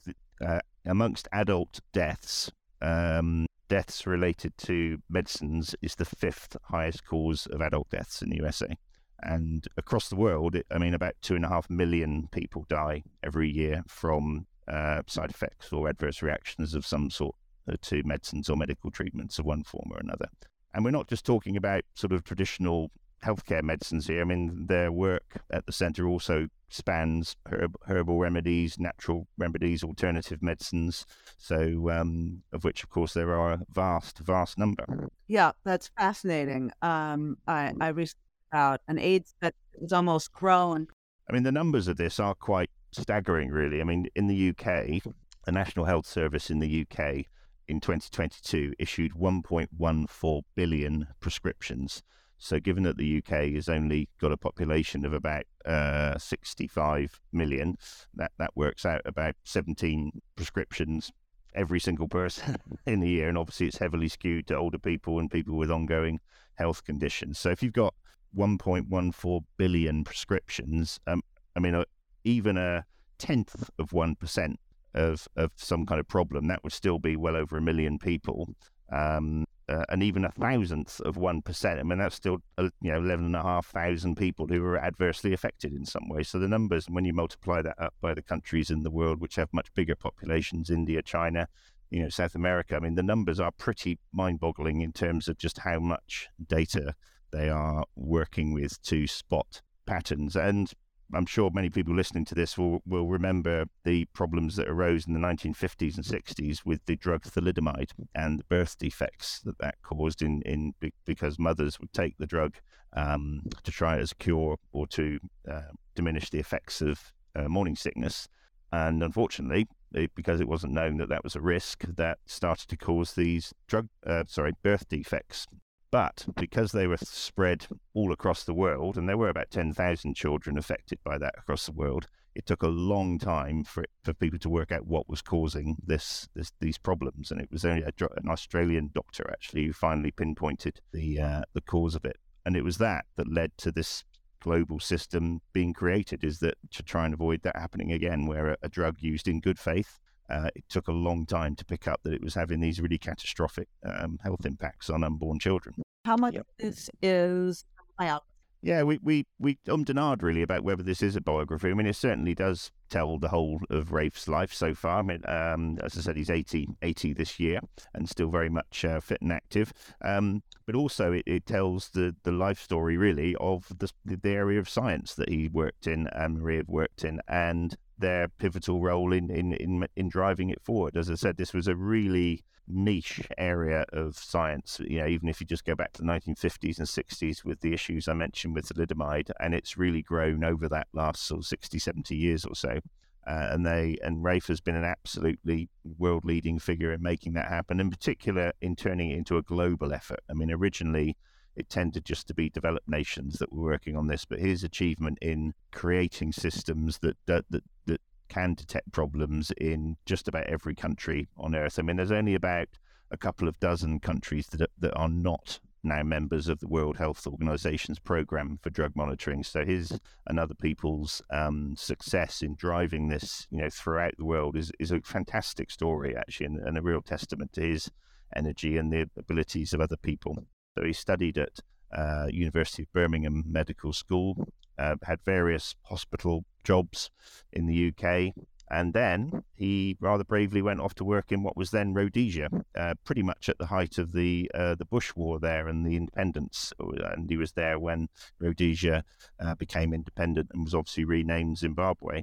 uh, 0.44 0.60
amongst 0.84 1.28
adult 1.32 1.80
deaths, 1.92 2.50
um, 2.82 3.46
deaths 3.68 4.06
related 4.06 4.56
to 4.58 4.98
medicines 5.08 5.76
is 5.82 5.94
the 5.94 6.04
fifth 6.04 6.56
highest 6.64 7.04
cause 7.04 7.46
of 7.46 7.60
adult 7.60 7.90
deaths 7.90 8.22
in 8.22 8.30
the 8.30 8.36
USA. 8.38 8.76
And 9.22 9.66
across 9.76 10.08
the 10.08 10.16
world, 10.16 10.56
I 10.70 10.78
mean, 10.78 10.94
about 10.94 11.14
two 11.22 11.34
and 11.34 11.44
a 11.44 11.48
half 11.48 11.68
million 11.68 12.28
people 12.30 12.64
die 12.68 13.02
every 13.22 13.50
year 13.50 13.82
from 13.88 14.46
uh, 14.68 15.02
side 15.06 15.30
effects 15.30 15.72
or 15.72 15.88
adverse 15.88 16.22
reactions 16.22 16.74
of 16.74 16.86
some 16.86 17.10
sort 17.10 17.34
uh, 17.68 17.76
to 17.82 18.02
medicines 18.04 18.48
or 18.48 18.56
medical 18.56 18.90
treatments 18.90 19.38
of 19.38 19.44
one 19.44 19.64
form 19.64 19.90
or 19.90 19.98
another. 19.98 20.28
And 20.74 20.84
we're 20.84 20.90
not 20.90 21.08
just 21.08 21.24
talking 21.24 21.56
about 21.56 21.82
sort 21.94 22.12
of 22.12 22.22
traditional 22.24 22.90
healthcare 23.24 23.62
medicines 23.62 24.06
here. 24.06 24.20
I 24.20 24.24
mean, 24.24 24.66
their 24.66 24.92
work 24.92 25.42
at 25.50 25.66
the 25.66 25.72
centre 25.72 26.06
also 26.06 26.48
spans 26.68 27.36
herb, 27.50 27.76
herbal 27.86 28.18
remedies, 28.18 28.78
natural 28.78 29.26
remedies, 29.38 29.82
alternative 29.82 30.42
medicines. 30.42 31.06
So, 31.36 31.90
um, 31.90 32.42
of 32.52 32.64
which, 32.64 32.82
of 32.82 32.90
course, 32.90 33.14
there 33.14 33.34
are 33.34 33.52
a 33.52 33.60
vast, 33.72 34.18
vast 34.18 34.58
number. 34.58 35.08
Yeah, 35.26 35.52
that's 35.64 35.90
fascinating. 35.98 36.70
Um, 36.82 37.38
I, 37.46 37.72
I 37.80 37.88
recently 37.88 38.27
about 38.50 38.80
an 38.88 38.98
AIDS 38.98 39.34
that 39.40 39.54
was 39.78 39.92
almost 39.92 40.32
grown. 40.32 40.88
I 41.28 41.32
mean, 41.32 41.42
the 41.42 41.52
numbers 41.52 41.88
of 41.88 41.96
this 41.96 42.18
are 42.18 42.34
quite 42.34 42.70
staggering, 42.92 43.50
really. 43.50 43.80
I 43.80 43.84
mean, 43.84 44.08
in 44.14 44.26
the 44.26 44.50
UK, 44.50 45.02
the 45.44 45.52
National 45.52 45.84
Health 45.84 46.06
Service 46.06 46.50
in 46.50 46.58
the 46.58 46.86
UK 46.86 47.26
in 47.68 47.80
2022 47.80 48.74
issued 48.78 49.12
1.14 49.12 50.42
billion 50.54 51.06
prescriptions 51.20 52.02
so, 52.40 52.60
given 52.60 52.84
that 52.84 52.96
the 52.96 53.18
UK 53.18 53.52
has 53.54 53.68
only 53.68 54.08
got 54.20 54.30
a 54.30 54.36
population 54.36 55.04
of 55.04 55.12
about 55.12 55.42
uh, 55.64 56.16
65 56.18 57.20
million, 57.32 57.76
that, 58.14 58.30
that 58.38 58.52
works 58.54 58.86
out 58.86 59.02
about 59.04 59.34
17 59.44 60.12
prescriptions 60.36 61.10
every 61.54 61.80
single 61.80 62.06
person 62.06 62.56
in 62.86 63.00
the 63.00 63.08
year. 63.08 63.28
And 63.28 63.36
obviously, 63.36 63.66
it's 63.66 63.78
heavily 63.78 64.08
skewed 64.08 64.46
to 64.46 64.56
older 64.56 64.78
people 64.78 65.18
and 65.18 65.28
people 65.28 65.56
with 65.56 65.70
ongoing 65.70 66.20
health 66.54 66.84
conditions. 66.84 67.40
So, 67.40 67.50
if 67.50 67.60
you've 67.60 67.72
got 67.72 67.94
1.14 68.36 69.44
billion 69.56 70.04
prescriptions, 70.04 71.00
um, 71.06 71.22
I 71.56 71.60
mean, 71.60 71.74
uh, 71.74 71.84
even 72.24 72.56
a 72.56 72.84
tenth 73.18 73.70
of 73.78 73.90
1% 73.90 74.54
of, 74.94 75.28
of 75.36 75.50
some 75.56 75.86
kind 75.86 76.00
of 76.00 76.08
problem, 76.08 76.48
that 76.48 76.62
would 76.62 76.72
still 76.72 76.98
be 76.98 77.16
well 77.16 77.36
over 77.36 77.56
a 77.56 77.62
million 77.62 77.98
people. 77.98 78.48
Um, 78.90 79.44
uh, 79.68 79.84
and 79.90 80.02
even 80.02 80.24
a 80.24 80.30
thousandth 80.30 81.00
of 81.02 81.16
1%. 81.16 81.78
I 81.78 81.82
mean, 81.82 81.98
that's 81.98 82.16
still, 82.16 82.38
uh, 82.56 82.70
you 82.80 82.90
know, 82.90 82.98
11,500 82.98 84.16
people 84.16 84.46
who 84.46 84.64
are 84.64 84.78
adversely 84.78 85.34
affected 85.34 85.74
in 85.74 85.84
some 85.84 86.08
way. 86.08 86.22
So 86.22 86.38
the 86.38 86.48
numbers, 86.48 86.86
when 86.88 87.04
you 87.04 87.12
multiply 87.12 87.60
that 87.60 87.78
up 87.78 87.94
by 88.00 88.14
the 88.14 88.22
countries 88.22 88.70
in 88.70 88.82
the 88.82 88.90
world 88.90 89.20
which 89.20 89.36
have 89.36 89.52
much 89.52 89.72
bigger 89.74 89.94
populations, 89.94 90.70
India, 90.70 91.02
China, 91.02 91.48
you 91.90 92.02
know, 92.02 92.08
South 92.08 92.34
America, 92.34 92.76
I 92.76 92.80
mean, 92.80 92.94
the 92.94 93.02
numbers 93.02 93.40
are 93.40 93.50
pretty 93.50 93.98
mind 94.12 94.40
boggling 94.40 94.80
in 94.80 94.92
terms 94.92 95.28
of 95.28 95.36
just 95.36 95.58
how 95.58 95.78
much 95.78 96.28
data 96.46 96.94
they 97.30 97.48
are 97.48 97.84
working 97.96 98.52
with 98.52 98.80
to 98.82 99.06
spot 99.06 99.62
patterns. 99.86 100.36
And 100.36 100.72
I'm 101.14 101.26
sure 101.26 101.50
many 101.50 101.70
people 101.70 101.94
listening 101.94 102.24
to 102.26 102.34
this 102.34 102.58
will, 102.58 102.82
will 102.86 103.08
remember 103.08 103.66
the 103.84 104.04
problems 104.06 104.56
that 104.56 104.68
arose 104.68 105.06
in 105.06 105.14
the 105.14 105.20
1950s 105.20 105.96
and 105.96 106.04
60s 106.04 106.64
with 106.64 106.84
the 106.86 106.96
drug 106.96 107.22
thalidomide 107.22 107.90
and 108.14 108.38
the 108.38 108.44
birth 108.44 108.76
defects 108.78 109.40
that 109.40 109.58
that 109.58 109.76
caused 109.82 110.20
in, 110.20 110.42
in 110.42 110.74
because 111.06 111.38
mothers 111.38 111.80
would 111.80 111.92
take 111.92 112.16
the 112.18 112.26
drug 112.26 112.56
um, 112.94 113.42
to 113.62 113.70
try 113.70 113.98
as 113.98 114.12
a 114.12 114.16
cure 114.16 114.58
or 114.72 114.86
to 114.88 115.18
uh, 115.50 115.72
diminish 115.94 116.30
the 116.30 116.38
effects 116.38 116.82
of 116.82 117.12
uh, 117.34 117.48
morning 117.48 117.76
sickness. 117.76 118.28
And 118.70 119.02
unfortunately, 119.02 119.66
it, 119.94 120.14
because 120.14 120.40
it 120.40 120.48
wasn't 120.48 120.74
known 120.74 120.98
that 120.98 121.08
that 121.08 121.24
was 121.24 121.34
a 121.34 121.40
risk, 121.40 121.84
that 121.96 122.18
started 122.26 122.68
to 122.68 122.76
cause 122.76 123.14
these 123.14 123.54
drug, 123.66 123.88
uh, 124.06 124.24
sorry, 124.26 124.52
birth 124.62 124.86
defects 124.90 125.46
but 125.90 126.26
because 126.36 126.72
they 126.72 126.86
were 126.86 126.98
spread 126.98 127.66
all 127.94 128.12
across 128.12 128.44
the 128.44 128.54
world, 128.54 128.96
and 128.96 129.08
there 129.08 129.16
were 129.16 129.28
about 129.28 129.50
10,000 129.50 130.14
children 130.14 130.58
affected 130.58 130.98
by 131.04 131.18
that 131.18 131.34
across 131.38 131.66
the 131.66 131.72
world, 131.72 132.06
it 132.34 132.46
took 132.46 132.62
a 132.62 132.68
long 132.68 133.18
time 133.18 133.64
for 133.64 133.82
it, 133.82 133.90
for 134.04 134.12
people 134.12 134.38
to 134.38 134.48
work 134.48 134.70
out 134.70 134.86
what 134.86 135.08
was 135.08 135.22
causing 135.22 135.76
this, 135.84 136.28
this 136.34 136.52
these 136.60 136.78
problems. 136.78 137.30
And 137.30 137.40
it 137.40 137.50
was 137.50 137.64
only 137.64 137.82
a, 137.82 137.92
an 138.16 138.28
Australian 138.28 138.90
doctor 138.94 139.28
actually 139.30 139.66
who 139.66 139.72
finally 139.72 140.12
pinpointed 140.12 140.80
the 140.92 141.20
uh, 141.20 141.42
the 141.54 141.60
cause 141.60 141.94
of 141.94 142.04
it. 142.04 142.18
And 142.46 142.56
it 142.56 142.62
was 142.62 142.78
that 142.78 143.06
that 143.16 143.32
led 143.32 143.56
to 143.58 143.72
this 143.72 144.04
global 144.40 144.78
system 144.78 145.40
being 145.52 145.72
created. 145.72 146.22
Is 146.22 146.38
that 146.38 146.54
to 146.72 146.82
try 146.82 147.06
and 147.06 147.14
avoid 147.14 147.42
that 147.42 147.56
happening 147.56 147.90
again, 147.90 148.26
where 148.26 148.50
a, 148.50 148.56
a 148.62 148.68
drug 148.68 148.96
used 149.00 149.26
in 149.26 149.40
good 149.40 149.58
faith 149.58 149.98
uh, 150.28 150.48
it 150.54 150.64
took 150.68 150.88
a 150.88 150.92
long 150.92 151.26
time 151.26 151.54
to 151.56 151.64
pick 151.64 151.88
up 151.88 152.00
that 152.04 152.12
it 152.12 152.22
was 152.22 152.34
having 152.34 152.60
these 152.60 152.80
really 152.80 152.98
catastrophic 152.98 153.68
um, 153.84 154.18
health 154.22 154.44
impacts 154.44 154.90
on 154.90 155.04
unborn 155.04 155.38
children. 155.38 155.74
How 156.04 156.16
much 156.16 156.34
yep. 156.34 156.46
this 156.58 156.90
is 157.02 157.64
biography? 157.98 158.24
Yeah, 158.60 158.82
we, 158.82 158.98
we, 159.02 159.26
we 159.38 159.58
ummed 159.68 159.88
and 159.88 159.98
ahed 159.98 160.22
really 160.22 160.42
about 160.42 160.64
whether 160.64 160.82
this 160.82 161.00
is 161.00 161.14
a 161.14 161.20
biography. 161.20 161.70
I 161.70 161.74
mean, 161.74 161.86
it 161.86 161.94
certainly 161.94 162.34
does 162.34 162.72
tell 162.90 163.16
the 163.18 163.28
whole 163.28 163.60
of 163.70 163.92
Rafe's 163.92 164.26
life 164.26 164.52
so 164.52 164.74
far. 164.74 164.98
I 164.98 165.02
mean, 165.02 165.22
um, 165.28 165.78
as 165.82 165.96
I 165.96 166.00
said, 166.00 166.16
he's 166.16 166.30
80, 166.30 166.66
80 166.82 167.12
this 167.12 167.38
year 167.38 167.60
and 167.94 168.08
still 168.08 168.30
very 168.30 168.48
much 168.48 168.84
uh, 168.84 168.98
fit 168.98 169.22
and 169.22 169.32
active. 169.32 169.72
Um, 170.02 170.42
but 170.66 170.74
also, 170.74 171.12
it, 171.12 171.22
it, 171.26 171.46
tells 171.46 171.90
the, 171.90 172.16
the 172.24 172.32
life 172.32 172.60
story 172.60 172.96
really 172.96 173.36
of 173.36 173.66
the, 173.78 173.90
the 174.04 174.28
area 174.28 174.58
of 174.58 174.68
science 174.68 175.14
that 175.14 175.28
he 175.28 175.48
worked 175.48 175.86
in 175.86 176.08
and 176.08 176.38
Maria 176.40 176.64
worked 176.66 177.04
in 177.04 177.20
and 177.28 177.76
their 177.98 178.28
pivotal 178.28 178.80
role 178.80 179.12
in, 179.12 179.30
in, 179.30 179.52
in, 179.54 179.86
in 179.96 180.08
driving 180.08 180.50
it 180.50 180.62
forward. 180.62 180.96
As 180.96 181.10
I 181.10 181.14
said, 181.14 181.36
this 181.36 181.52
was 181.52 181.68
a 181.68 181.74
really 181.74 182.44
niche 182.66 183.26
area 183.36 183.84
of 183.92 184.16
science. 184.16 184.80
You 184.84 185.00
know, 185.00 185.06
even 185.06 185.28
if 185.28 185.40
you 185.40 185.46
just 185.46 185.64
go 185.64 185.74
back 185.74 185.92
to 185.94 186.02
the 186.02 186.08
1950s 186.08 186.78
and 186.78 186.86
60s 186.86 187.44
with 187.44 187.60
the 187.60 187.72
issues 187.72 188.08
I 188.08 188.14
mentioned 188.14 188.54
with 188.54 188.68
thalidomide, 188.68 189.30
and 189.40 189.54
it's 189.54 189.76
really 189.76 190.02
grown 190.02 190.44
over 190.44 190.68
that 190.68 190.88
last 190.92 191.26
sort 191.26 191.40
of 191.40 191.46
60, 191.46 191.78
70 191.78 192.16
years 192.16 192.44
or 192.44 192.54
so. 192.54 192.80
Uh, 193.26 193.48
and 193.50 193.66
they 193.66 193.98
and 194.02 194.24
Rafe 194.24 194.46
has 194.46 194.60
been 194.60 194.76
an 194.76 194.84
absolutely 194.84 195.68
world 195.98 196.24
leading 196.24 196.58
figure 196.58 196.92
in 196.92 197.02
making 197.02 197.34
that 197.34 197.48
happen, 197.48 197.78
in 197.78 197.90
particular 197.90 198.52
in 198.62 198.74
turning 198.74 199.10
it 199.10 199.18
into 199.18 199.36
a 199.36 199.42
global 199.42 199.92
effort. 199.92 200.20
I 200.30 200.34
mean, 200.34 200.50
originally 200.50 201.16
it 201.58 201.68
tended 201.68 202.04
just 202.04 202.28
to 202.28 202.34
be 202.34 202.48
developed 202.48 202.88
nations 202.88 203.38
that 203.38 203.52
were 203.52 203.64
working 203.64 203.96
on 203.96 204.06
this, 204.06 204.24
but 204.24 204.38
his 204.38 204.62
achievement 204.62 205.18
in 205.20 205.54
creating 205.72 206.32
systems 206.32 206.98
that 206.98 207.16
that 207.26 207.44
that, 207.50 207.64
that 207.86 208.00
can 208.28 208.54
detect 208.54 208.92
problems 208.92 209.50
in 209.52 209.96
just 210.06 210.28
about 210.28 210.46
every 210.46 210.74
country 210.74 211.28
on 211.36 211.54
Earth. 211.54 211.78
I 211.78 211.82
mean, 211.82 211.96
there's 211.96 212.12
only 212.12 212.34
about 212.34 212.68
a 213.10 213.16
couple 213.16 213.48
of 213.48 213.58
dozen 213.58 214.00
countries 214.00 214.46
that 214.48 214.60
are, 214.60 214.68
that 214.78 214.94
are 214.94 215.08
not 215.08 215.60
now 215.82 216.02
members 216.02 216.48
of 216.48 216.60
the 216.60 216.68
World 216.68 216.98
Health 216.98 217.26
Organization's 217.26 217.98
program 217.98 218.58
for 218.62 218.70
drug 218.70 218.94
monitoring. 218.94 219.42
So 219.42 219.64
his 219.64 219.98
and 220.26 220.38
other 220.38 220.54
people's 220.54 221.22
um, 221.30 221.74
success 221.76 222.42
in 222.42 222.54
driving 222.54 223.08
this, 223.08 223.46
you 223.50 223.58
know, 223.58 223.70
throughout 223.70 224.14
the 224.18 224.24
world 224.24 224.56
is 224.56 224.70
is 224.78 224.92
a 224.92 225.00
fantastic 225.00 225.70
story 225.70 226.14
actually, 226.16 226.46
and, 226.46 226.58
and 226.58 226.78
a 226.78 226.82
real 226.82 227.02
testament 227.02 227.52
to 227.54 227.62
his 227.62 227.90
energy 228.36 228.76
and 228.76 228.92
the 228.92 229.08
abilities 229.16 229.72
of 229.72 229.80
other 229.80 229.96
people. 229.96 230.46
So 230.78 230.84
he 230.84 230.92
studied 230.92 231.36
at 231.38 231.58
uh, 231.92 232.28
University 232.30 232.84
of 232.84 232.92
Birmingham 232.92 233.42
Medical 233.44 233.92
School, 233.92 234.46
uh, 234.78 234.94
had 235.02 235.18
various 235.24 235.74
hospital 235.82 236.44
jobs 236.62 237.10
in 237.52 237.66
the 237.66 237.88
UK, 237.88 238.32
and 238.70 238.92
then 238.94 239.42
he 239.56 239.96
rather 239.98 240.22
bravely 240.22 240.62
went 240.62 240.78
off 240.78 240.94
to 240.94 241.04
work 241.04 241.32
in 241.32 241.42
what 241.42 241.56
was 241.56 241.72
then 241.72 241.94
Rhodesia, 241.94 242.48
uh, 242.76 242.94
pretty 243.04 243.24
much 243.24 243.48
at 243.48 243.58
the 243.58 243.66
height 243.66 243.98
of 243.98 244.12
the 244.12 244.48
uh, 244.54 244.76
the 244.76 244.84
Bush 244.84 245.16
War 245.16 245.40
there 245.40 245.66
and 245.66 245.84
the 245.84 245.96
independence. 245.96 246.72
And 246.78 247.28
he 247.28 247.36
was 247.36 247.52
there 247.52 247.80
when 247.80 248.08
Rhodesia 248.38 249.02
uh, 249.40 249.56
became 249.56 249.92
independent 249.92 250.50
and 250.54 250.64
was 250.64 250.76
obviously 250.76 251.06
renamed 251.06 251.58
Zimbabwe. 251.58 252.22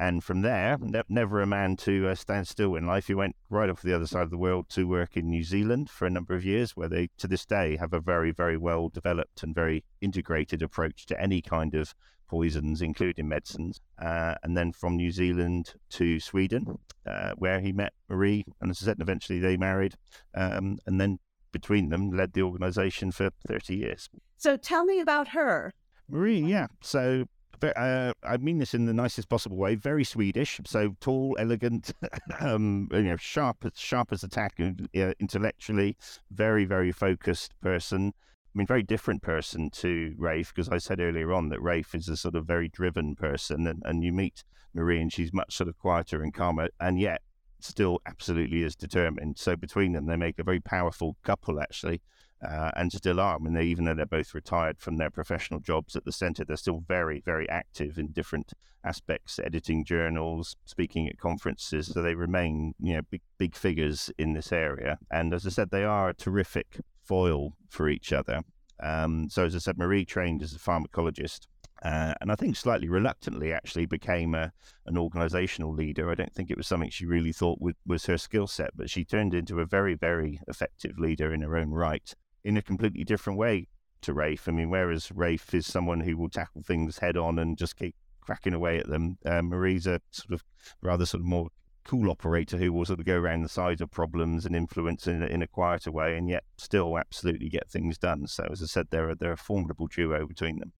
And 0.00 0.24
from 0.24 0.40
there, 0.40 0.78
never 1.10 1.42
a 1.42 1.46
man 1.46 1.76
to 1.76 2.08
uh, 2.08 2.14
stand 2.14 2.48
still 2.48 2.74
in 2.74 2.86
life. 2.86 3.08
He 3.08 3.14
went 3.14 3.36
right 3.50 3.68
off 3.68 3.82
the 3.82 3.94
other 3.94 4.06
side 4.06 4.22
of 4.22 4.30
the 4.30 4.38
world 4.38 4.70
to 4.70 4.88
work 4.88 5.14
in 5.14 5.28
New 5.28 5.44
Zealand 5.44 5.90
for 5.90 6.06
a 6.06 6.10
number 6.10 6.34
of 6.34 6.42
years, 6.42 6.74
where 6.74 6.88
they, 6.88 7.10
to 7.18 7.28
this 7.28 7.44
day, 7.44 7.76
have 7.76 7.92
a 7.92 8.00
very, 8.00 8.30
very 8.30 8.56
well 8.56 8.88
developed 8.88 9.42
and 9.42 9.54
very 9.54 9.84
integrated 10.00 10.62
approach 10.62 11.04
to 11.04 11.20
any 11.20 11.42
kind 11.42 11.74
of 11.74 11.94
poisons, 12.28 12.80
including 12.80 13.28
medicines. 13.28 13.78
Uh, 14.00 14.36
and 14.42 14.56
then 14.56 14.72
from 14.72 14.96
New 14.96 15.10
Zealand 15.10 15.74
to 15.90 16.18
Sweden, 16.18 16.78
uh, 17.04 17.32
where 17.36 17.60
he 17.60 17.70
met 17.70 17.92
Marie, 18.08 18.46
and 18.62 18.70
as 18.70 18.82
I 18.82 18.86
said, 18.86 19.00
eventually 19.00 19.38
they 19.38 19.58
married. 19.58 19.96
Um, 20.34 20.78
and 20.86 20.98
then 20.98 21.18
between 21.52 21.90
them, 21.90 22.10
led 22.10 22.32
the 22.32 22.40
organization 22.40 23.12
for 23.12 23.28
30 23.46 23.76
years. 23.76 24.08
So 24.38 24.56
tell 24.56 24.86
me 24.86 24.98
about 24.98 25.28
her. 25.28 25.74
Marie, 26.08 26.40
yeah. 26.40 26.68
So 26.80 27.26
uh, 27.64 28.12
I 28.22 28.36
mean 28.36 28.58
this 28.58 28.74
in 28.74 28.86
the 28.86 28.92
nicest 28.92 29.28
possible 29.28 29.56
way. 29.56 29.74
Very 29.74 30.04
Swedish, 30.04 30.60
so 30.66 30.96
tall, 31.00 31.36
elegant, 31.38 31.92
um, 32.40 32.88
you 32.92 33.02
know, 33.02 33.16
sharp, 33.16 33.64
sharp 33.74 34.12
as 34.12 34.24
a 34.24 34.28
tack, 34.28 34.58
uh, 34.60 35.12
intellectually, 35.20 35.96
very, 36.30 36.64
very 36.64 36.92
focused 36.92 37.58
person. 37.60 38.12
I 38.16 38.58
mean, 38.58 38.66
very 38.66 38.82
different 38.82 39.22
person 39.22 39.70
to 39.70 40.14
Rafe, 40.18 40.52
because 40.52 40.68
I 40.68 40.78
said 40.78 40.98
earlier 40.98 41.32
on 41.32 41.50
that 41.50 41.62
Rafe 41.62 41.94
is 41.94 42.08
a 42.08 42.16
sort 42.16 42.34
of 42.34 42.46
very 42.46 42.68
driven 42.68 43.14
person, 43.14 43.66
and, 43.66 43.82
and 43.84 44.02
you 44.02 44.12
meet 44.12 44.42
Marie, 44.74 45.00
and 45.00 45.12
she's 45.12 45.32
much 45.32 45.54
sort 45.54 45.68
of 45.68 45.78
quieter 45.78 46.22
and 46.22 46.34
calmer, 46.34 46.68
and 46.80 46.98
yet 46.98 47.22
still 47.60 48.00
absolutely 48.06 48.64
as 48.64 48.74
determined. 48.74 49.38
So 49.38 49.54
between 49.54 49.92
them, 49.92 50.06
they 50.06 50.16
make 50.16 50.38
a 50.38 50.44
very 50.44 50.60
powerful 50.60 51.16
couple, 51.22 51.60
actually, 51.60 52.00
uh, 52.46 52.70
and 52.76 52.92
still 52.92 53.20
are. 53.20 53.36
I 53.36 53.38
mean, 53.38 53.54
they, 53.54 53.64
even 53.64 53.84
though 53.84 53.94
they're 53.94 54.06
both 54.06 54.34
retired 54.34 54.78
from 54.78 54.96
their 54.96 55.10
professional 55.10 55.60
jobs 55.60 55.96
at 55.96 56.04
the 56.04 56.12
centre, 56.12 56.44
they're 56.44 56.56
still 56.56 56.82
very, 56.86 57.22
very 57.24 57.48
active 57.48 57.98
in 57.98 58.08
different 58.08 58.52
aspects, 58.84 59.38
editing 59.38 59.84
journals, 59.84 60.56
speaking 60.64 61.08
at 61.08 61.18
conferences. 61.18 61.88
So 61.88 62.02
they 62.02 62.14
remain, 62.14 62.74
you 62.80 62.94
know, 62.94 63.02
big, 63.10 63.22
big 63.38 63.54
figures 63.54 64.10
in 64.18 64.32
this 64.32 64.52
area. 64.52 64.98
And 65.10 65.34
as 65.34 65.46
I 65.46 65.50
said, 65.50 65.70
they 65.70 65.84
are 65.84 66.08
a 66.08 66.14
terrific 66.14 66.80
foil 67.02 67.56
for 67.68 67.88
each 67.88 68.12
other. 68.12 68.42
Um, 68.82 69.28
so 69.28 69.44
as 69.44 69.54
I 69.54 69.58
said, 69.58 69.76
Marie 69.76 70.06
trained 70.06 70.42
as 70.42 70.54
a 70.54 70.58
pharmacologist 70.58 71.46
uh, 71.82 72.12
and 72.20 72.30
I 72.30 72.34
think 72.34 72.56
slightly 72.56 72.88
reluctantly 72.88 73.52
actually 73.52 73.86
became 73.86 74.34
a, 74.34 74.52
an 74.86 74.98
organizational 74.98 75.72
leader. 75.72 76.10
I 76.10 76.14
don't 76.14 76.32
think 76.32 76.50
it 76.50 76.56
was 76.56 76.66
something 76.66 76.90
she 76.90 77.06
really 77.06 77.32
thought 77.32 77.60
would, 77.60 77.76
was 77.86 78.06
her 78.06 78.18
skill 78.18 78.46
set, 78.46 78.76
but 78.76 78.90
she 78.90 79.04
turned 79.04 79.32
into 79.32 79.60
a 79.60 79.66
very, 79.66 79.94
very 79.94 80.40
effective 80.46 80.98
leader 80.98 81.32
in 81.32 81.40
her 81.40 81.56
own 81.56 81.70
right 81.70 82.14
in 82.44 82.56
a 82.56 82.62
completely 82.62 83.04
different 83.04 83.38
way 83.38 83.68
to 84.02 84.14
Rafe. 84.14 84.48
I 84.48 84.52
mean, 84.52 84.70
whereas 84.70 85.10
Rafe 85.12 85.54
is 85.54 85.66
someone 85.66 86.00
who 86.00 86.16
will 86.16 86.30
tackle 86.30 86.62
things 86.62 86.98
head 86.98 87.16
on 87.16 87.38
and 87.38 87.56
just 87.56 87.76
keep 87.76 87.94
cracking 88.20 88.54
away 88.54 88.78
at 88.78 88.88
them, 88.88 89.18
uh, 89.24 89.42
Marie's 89.42 89.86
a 89.86 90.00
sort 90.10 90.32
of 90.32 90.44
rather 90.82 91.06
sort 91.06 91.20
of 91.20 91.26
more 91.26 91.48
cool 91.84 92.10
operator 92.10 92.56
who 92.56 92.72
will 92.72 92.84
sort 92.84 93.00
of 93.00 93.06
go 93.06 93.16
around 93.16 93.42
the 93.42 93.48
sides 93.48 93.80
of 93.80 93.90
problems 93.90 94.46
and 94.46 94.54
influence 94.54 95.06
in, 95.06 95.22
in 95.22 95.42
a 95.42 95.46
quieter 95.46 95.90
way 95.90 96.16
and 96.16 96.28
yet 96.28 96.44
still 96.56 96.96
absolutely 96.98 97.48
get 97.48 97.68
things 97.70 97.98
done. 97.98 98.26
So, 98.26 98.46
as 98.50 98.62
I 98.62 98.66
said, 98.66 98.88
they're, 98.90 99.14
they're 99.14 99.32
a 99.32 99.36
formidable 99.36 99.88
duo 99.88 100.26
between 100.26 100.58
them. 100.58 100.72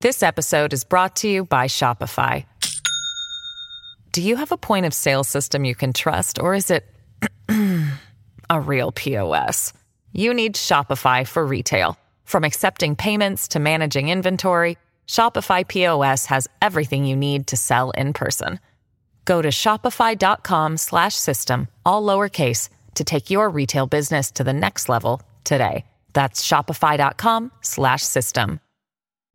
This 0.00 0.22
episode 0.22 0.72
is 0.72 0.84
brought 0.84 1.16
to 1.16 1.28
you 1.28 1.44
by 1.44 1.68
Shopify. 1.68 2.44
Do 4.10 4.20
you 4.20 4.36
have 4.36 4.52
a 4.52 4.58
point 4.58 4.84
of 4.84 4.92
sale 4.92 5.24
system 5.24 5.64
you 5.64 5.74
can 5.74 5.92
trust, 5.92 6.38
or 6.38 6.54
is 6.54 6.70
it 6.70 6.84
a 8.50 8.60
real 8.60 8.92
POS? 8.92 9.72
You 10.12 10.34
need 10.34 10.56
Shopify 10.56 11.26
for 11.26 11.46
retail. 11.46 11.96
From 12.24 12.44
accepting 12.44 12.96
payments 12.96 13.48
to 13.48 13.58
managing 13.58 14.10
inventory, 14.10 14.76
Shopify 15.06 15.66
POS 15.66 16.26
has 16.26 16.46
everything 16.60 17.06
you 17.06 17.16
need 17.16 17.46
to 17.46 17.56
sell 17.56 17.92
in 17.92 18.12
person. 18.12 18.60
Go 19.24 19.40
to 19.40 19.48
shopify.com/system 19.48 21.68
all 21.86 22.02
lowercase 22.02 22.68
to 22.94 23.04
take 23.04 23.30
your 23.30 23.48
retail 23.48 23.86
business 23.86 24.30
to 24.32 24.44
the 24.44 24.52
next 24.52 24.86
level 24.88 25.22
today. 25.44 25.86
That's 26.12 26.46
shopify.com/system. 26.46 28.60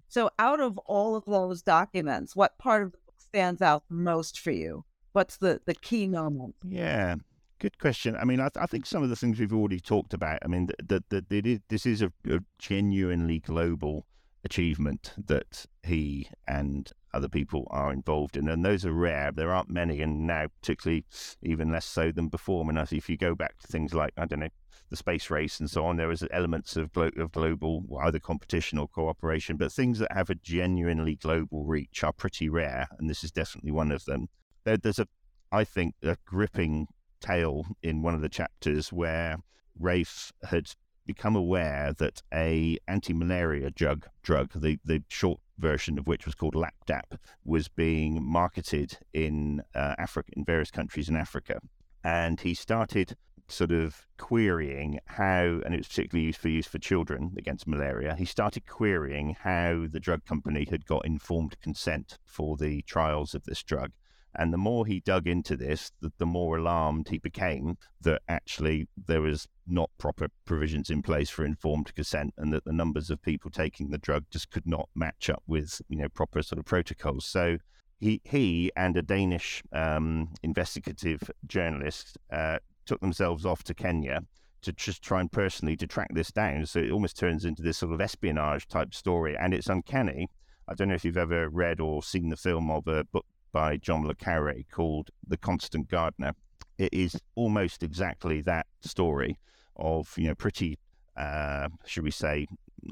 So, 0.10 0.30
out 0.40 0.60
of 0.60 0.78
all 0.80 1.16
of 1.16 1.26
those 1.26 1.62
documents, 1.62 2.36
what 2.36 2.58
part 2.58 2.82
of 2.84 2.92
the 2.92 2.98
book 3.06 3.16
stands 3.20 3.62
out 3.62 3.84
most 3.90 4.40
for 4.40 4.52
you? 4.52 4.84
What's 5.14 5.38
the, 5.38 5.62
the 5.66 5.74
key 5.74 6.08
moment? 6.08 6.56
Yeah, 6.64 7.16
good 7.60 7.80
question. 7.80 8.16
I 8.16 8.26
mean, 8.26 8.40
I, 8.40 8.50
th- 8.50 8.64
I 8.64 8.66
think 8.66 8.86
mm. 8.86 8.88
some 8.88 9.04
of 9.04 9.10
the 9.10 9.16
things 9.16 9.40
we've 9.40 9.54
already 9.54 9.80
talked 9.80 10.14
about. 10.14 10.40
I 10.44 10.48
mean, 10.48 10.70
that 10.84 11.10
that 11.10 11.62
this 11.70 11.86
is 11.86 12.02
a, 12.02 12.12
a 12.30 12.40
genuinely 12.60 13.40
global 13.40 14.06
achievement 14.44 15.14
that 15.18 15.66
he 15.84 16.30
and 16.48 16.92
other 17.14 17.28
people 17.28 17.68
are 17.72 17.92
involved 17.92 18.38
in, 18.38 18.48
and 18.48 18.64
those 18.64 18.86
are 18.86 18.94
rare. 18.94 19.32
There 19.32 19.52
aren't 19.52 19.70
many, 19.70 20.02
and 20.02 20.28
now 20.28 20.48
particularly 20.62 21.06
even 21.42 21.72
less 21.72 21.86
so 21.86 22.12
than 22.12 22.30
before. 22.30 22.64
I 22.64 22.68
mean, 22.68 22.78
if 22.92 23.10
you 23.10 23.18
go 23.18 23.36
back 23.36 23.60
to 23.60 23.68
things 23.68 23.94
like 23.94 24.14
I 24.18 24.26
don't 24.26 24.40
know 24.40 24.50
the 24.90 24.96
space 24.96 25.30
race 25.30 25.60
and 25.60 25.70
so 25.70 25.86
on, 25.86 25.98
there 25.98 26.08
was 26.08 26.24
elements 26.32 26.78
of, 26.78 26.94
glo- 26.94 27.12
of 27.18 27.32
global 27.32 27.84
either 28.02 28.20
competition 28.20 28.78
or 28.78 28.88
cooperation, 28.88 29.58
but 29.58 29.72
things 29.72 30.00
that 30.00 30.12
have 30.12 30.30
a 30.30 30.36
genuinely 30.36 31.16
global 31.16 31.66
reach 31.66 32.04
are 32.04 32.14
pretty 32.14 32.48
rare, 32.48 32.88
and 32.98 33.10
this 33.10 33.24
is 33.24 33.32
definitely 33.32 33.72
one 33.72 33.92
of 33.92 34.06
them. 34.06 34.30
There, 34.64 34.78
there's 34.78 35.00
a, 35.00 35.08
I 35.52 35.64
think, 35.64 35.96
a 36.04 36.16
gripping 36.26 36.88
tale 37.20 37.66
in 37.82 38.02
one 38.02 38.14
of 38.14 38.22
the 38.22 38.30
chapters 38.30 38.92
where 38.92 39.38
Rafe 39.80 40.32
had 40.44 40.72
become 41.06 41.36
aware 41.36 41.94
that 41.98 42.22
a 42.34 42.78
anti-malaria 42.88 43.72
drug, 43.72 44.08
drug 44.24 44.52
the, 44.54 44.78
the 44.84 45.04
short 45.08 45.40
version 45.58 45.98
of 45.98 46.06
which 46.06 46.26
was 46.26 46.36
called 46.36 46.54
Lapdap, 46.54 47.18
was 47.46 47.68
being 47.68 48.24
marketed 48.24 49.00
in 49.14 49.62
uh, 49.74 49.96
Africa, 49.98 50.32
in 50.36 50.44
various 50.44 50.70
countries 50.70 51.10
in 51.10 51.16
Africa. 51.16 51.60
And 52.04 52.40
he 52.40 52.54
started 52.54 53.16
sort 53.48 53.72
of 53.72 54.06
querying 54.18 55.00
how, 55.06 55.62
and 55.66 55.74
it 55.74 55.78
was 55.78 55.88
particularly 55.88 56.26
used 56.26 56.40
for 56.40 56.50
use 56.50 56.68
for 56.68 56.80
children 56.80 57.34
against 57.38 57.68
malaria, 57.68 58.16
he 58.16 58.26
started 58.26 58.68
querying 58.68 59.36
how 59.40 59.88
the 59.90 60.00
drug 60.00 60.26
company 60.26 60.68
had 60.70 60.86
got 60.86 61.06
informed 61.06 61.60
consent 61.62 62.18
for 62.26 62.58
the 62.58 62.82
trials 62.84 63.34
of 63.34 63.44
this 63.46 63.64
drug. 63.64 63.92
And 64.38 64.54
the 64.54 64.58
more 64.58 64.86
he 64.86 65.00
dug 65.00 65.28
into 65.28 65.58
this, 65.58 65.92
the, 66.00 66.12
the, 66.20 66.26
more 66.26 66.58
alarmed 66.58 67.10
he 67.10 67.18
became 67.18 67.78
that 68.02 68.22
actually 68.30 68.88
there 68.96 69.22
was 69.22 69.48
not 69.66 69.90
proper 69.98 70.28
provisions 70.46 70.92
in 70.92 71.02
place 71.02 71.30
for 71.30 71.44
informed 71.44 71.94
consent, 71.96 72.36
and 72.38 72.54
that 72.54 72.64
the 72.64 72.72
numbers 72.72 73.10
of 73.10 73.22
people 73.22 73.50
taking 73.50 73.90
the 73.90 73.98
drug 73.98 74.26
just 74.30 74.52
could 74.52 74.68
not 74.68 74.90
match 74.96 75.30
up 75.30 75.42
with 75.48 75.82
you 75.90 75.98
know 75.98 76.08
proper 76.10 76.44
sort 76.44 76.60
of 76.60 76.66
protocols. 76.66 77.26
So 77.26 77.58
he 78.00 78.22
he 78.24 78.72
and 78.76 78.96
a 78.96 79.02
Danish 79.02 79.64
um, 79.72 80.34
investigative 80.44 81.32
journalist 81.48 82.18
uh, 82.32 82.60
took 82.86 83.02
themselves 83.02 83.44
off 83.44 83.64
to 83.64 83.74
Kenya 83.74 84.22
to 84.62 84.72
just 84.72 85.02
try 85.02 85.20
and 85.20 85.32
personally 85.32 85.78
to 85.78 85.88
track 85.88 86.10
this 86.14 86.32
down. 86.32 86.66
So 86.68 86.80
it 86.80 86.92
almost 86.92 87.18
turns 87.18 87.44
into 87.44 87.64
this 87.64 87.80
sort 87.80 87.94
of 87.94 88.02
espionage 88.02 88.68
type 88.68 88.94
story, 88.94 89.36
and 89.36 89.54
it's 89.54 89.68
uncanny. 89.68 90.30
I 90.68 90.76
don't 90.76 90.90
know 90.90 90.96
if 90.96 91.06
you've 91.06 91.18
ever 91.18 91.50
read 91.50 91.80
or 91.80 92.04
seen 92.04 92.30
the 92.30 92.38
film 92.38 92.70
of 92.70 92.88
a 92.88 93.04
book 93.06 93.26
by 93.58 93.76
John 93.76 94.06
le 94.06 94.14
Carre 94.14 94.54
called 94.72 95.10
The 95.28 95.36
Constant 95.36 95.90
Gardener. 95.90 96.34
It 96.78 96.94
is 96.94 97.20
almost 97.34 97.82
exactly 97.82 98.40
that 98.42 98.68
story 98.82 99.40
of 99.76 100.14
you 100.16 100.28
know 100.28 100.36
pretty, 100.36 100.78
uh, 101.16 101.70
should 101.84 102.04
we 102.04 102.12
say, 102.12 102.46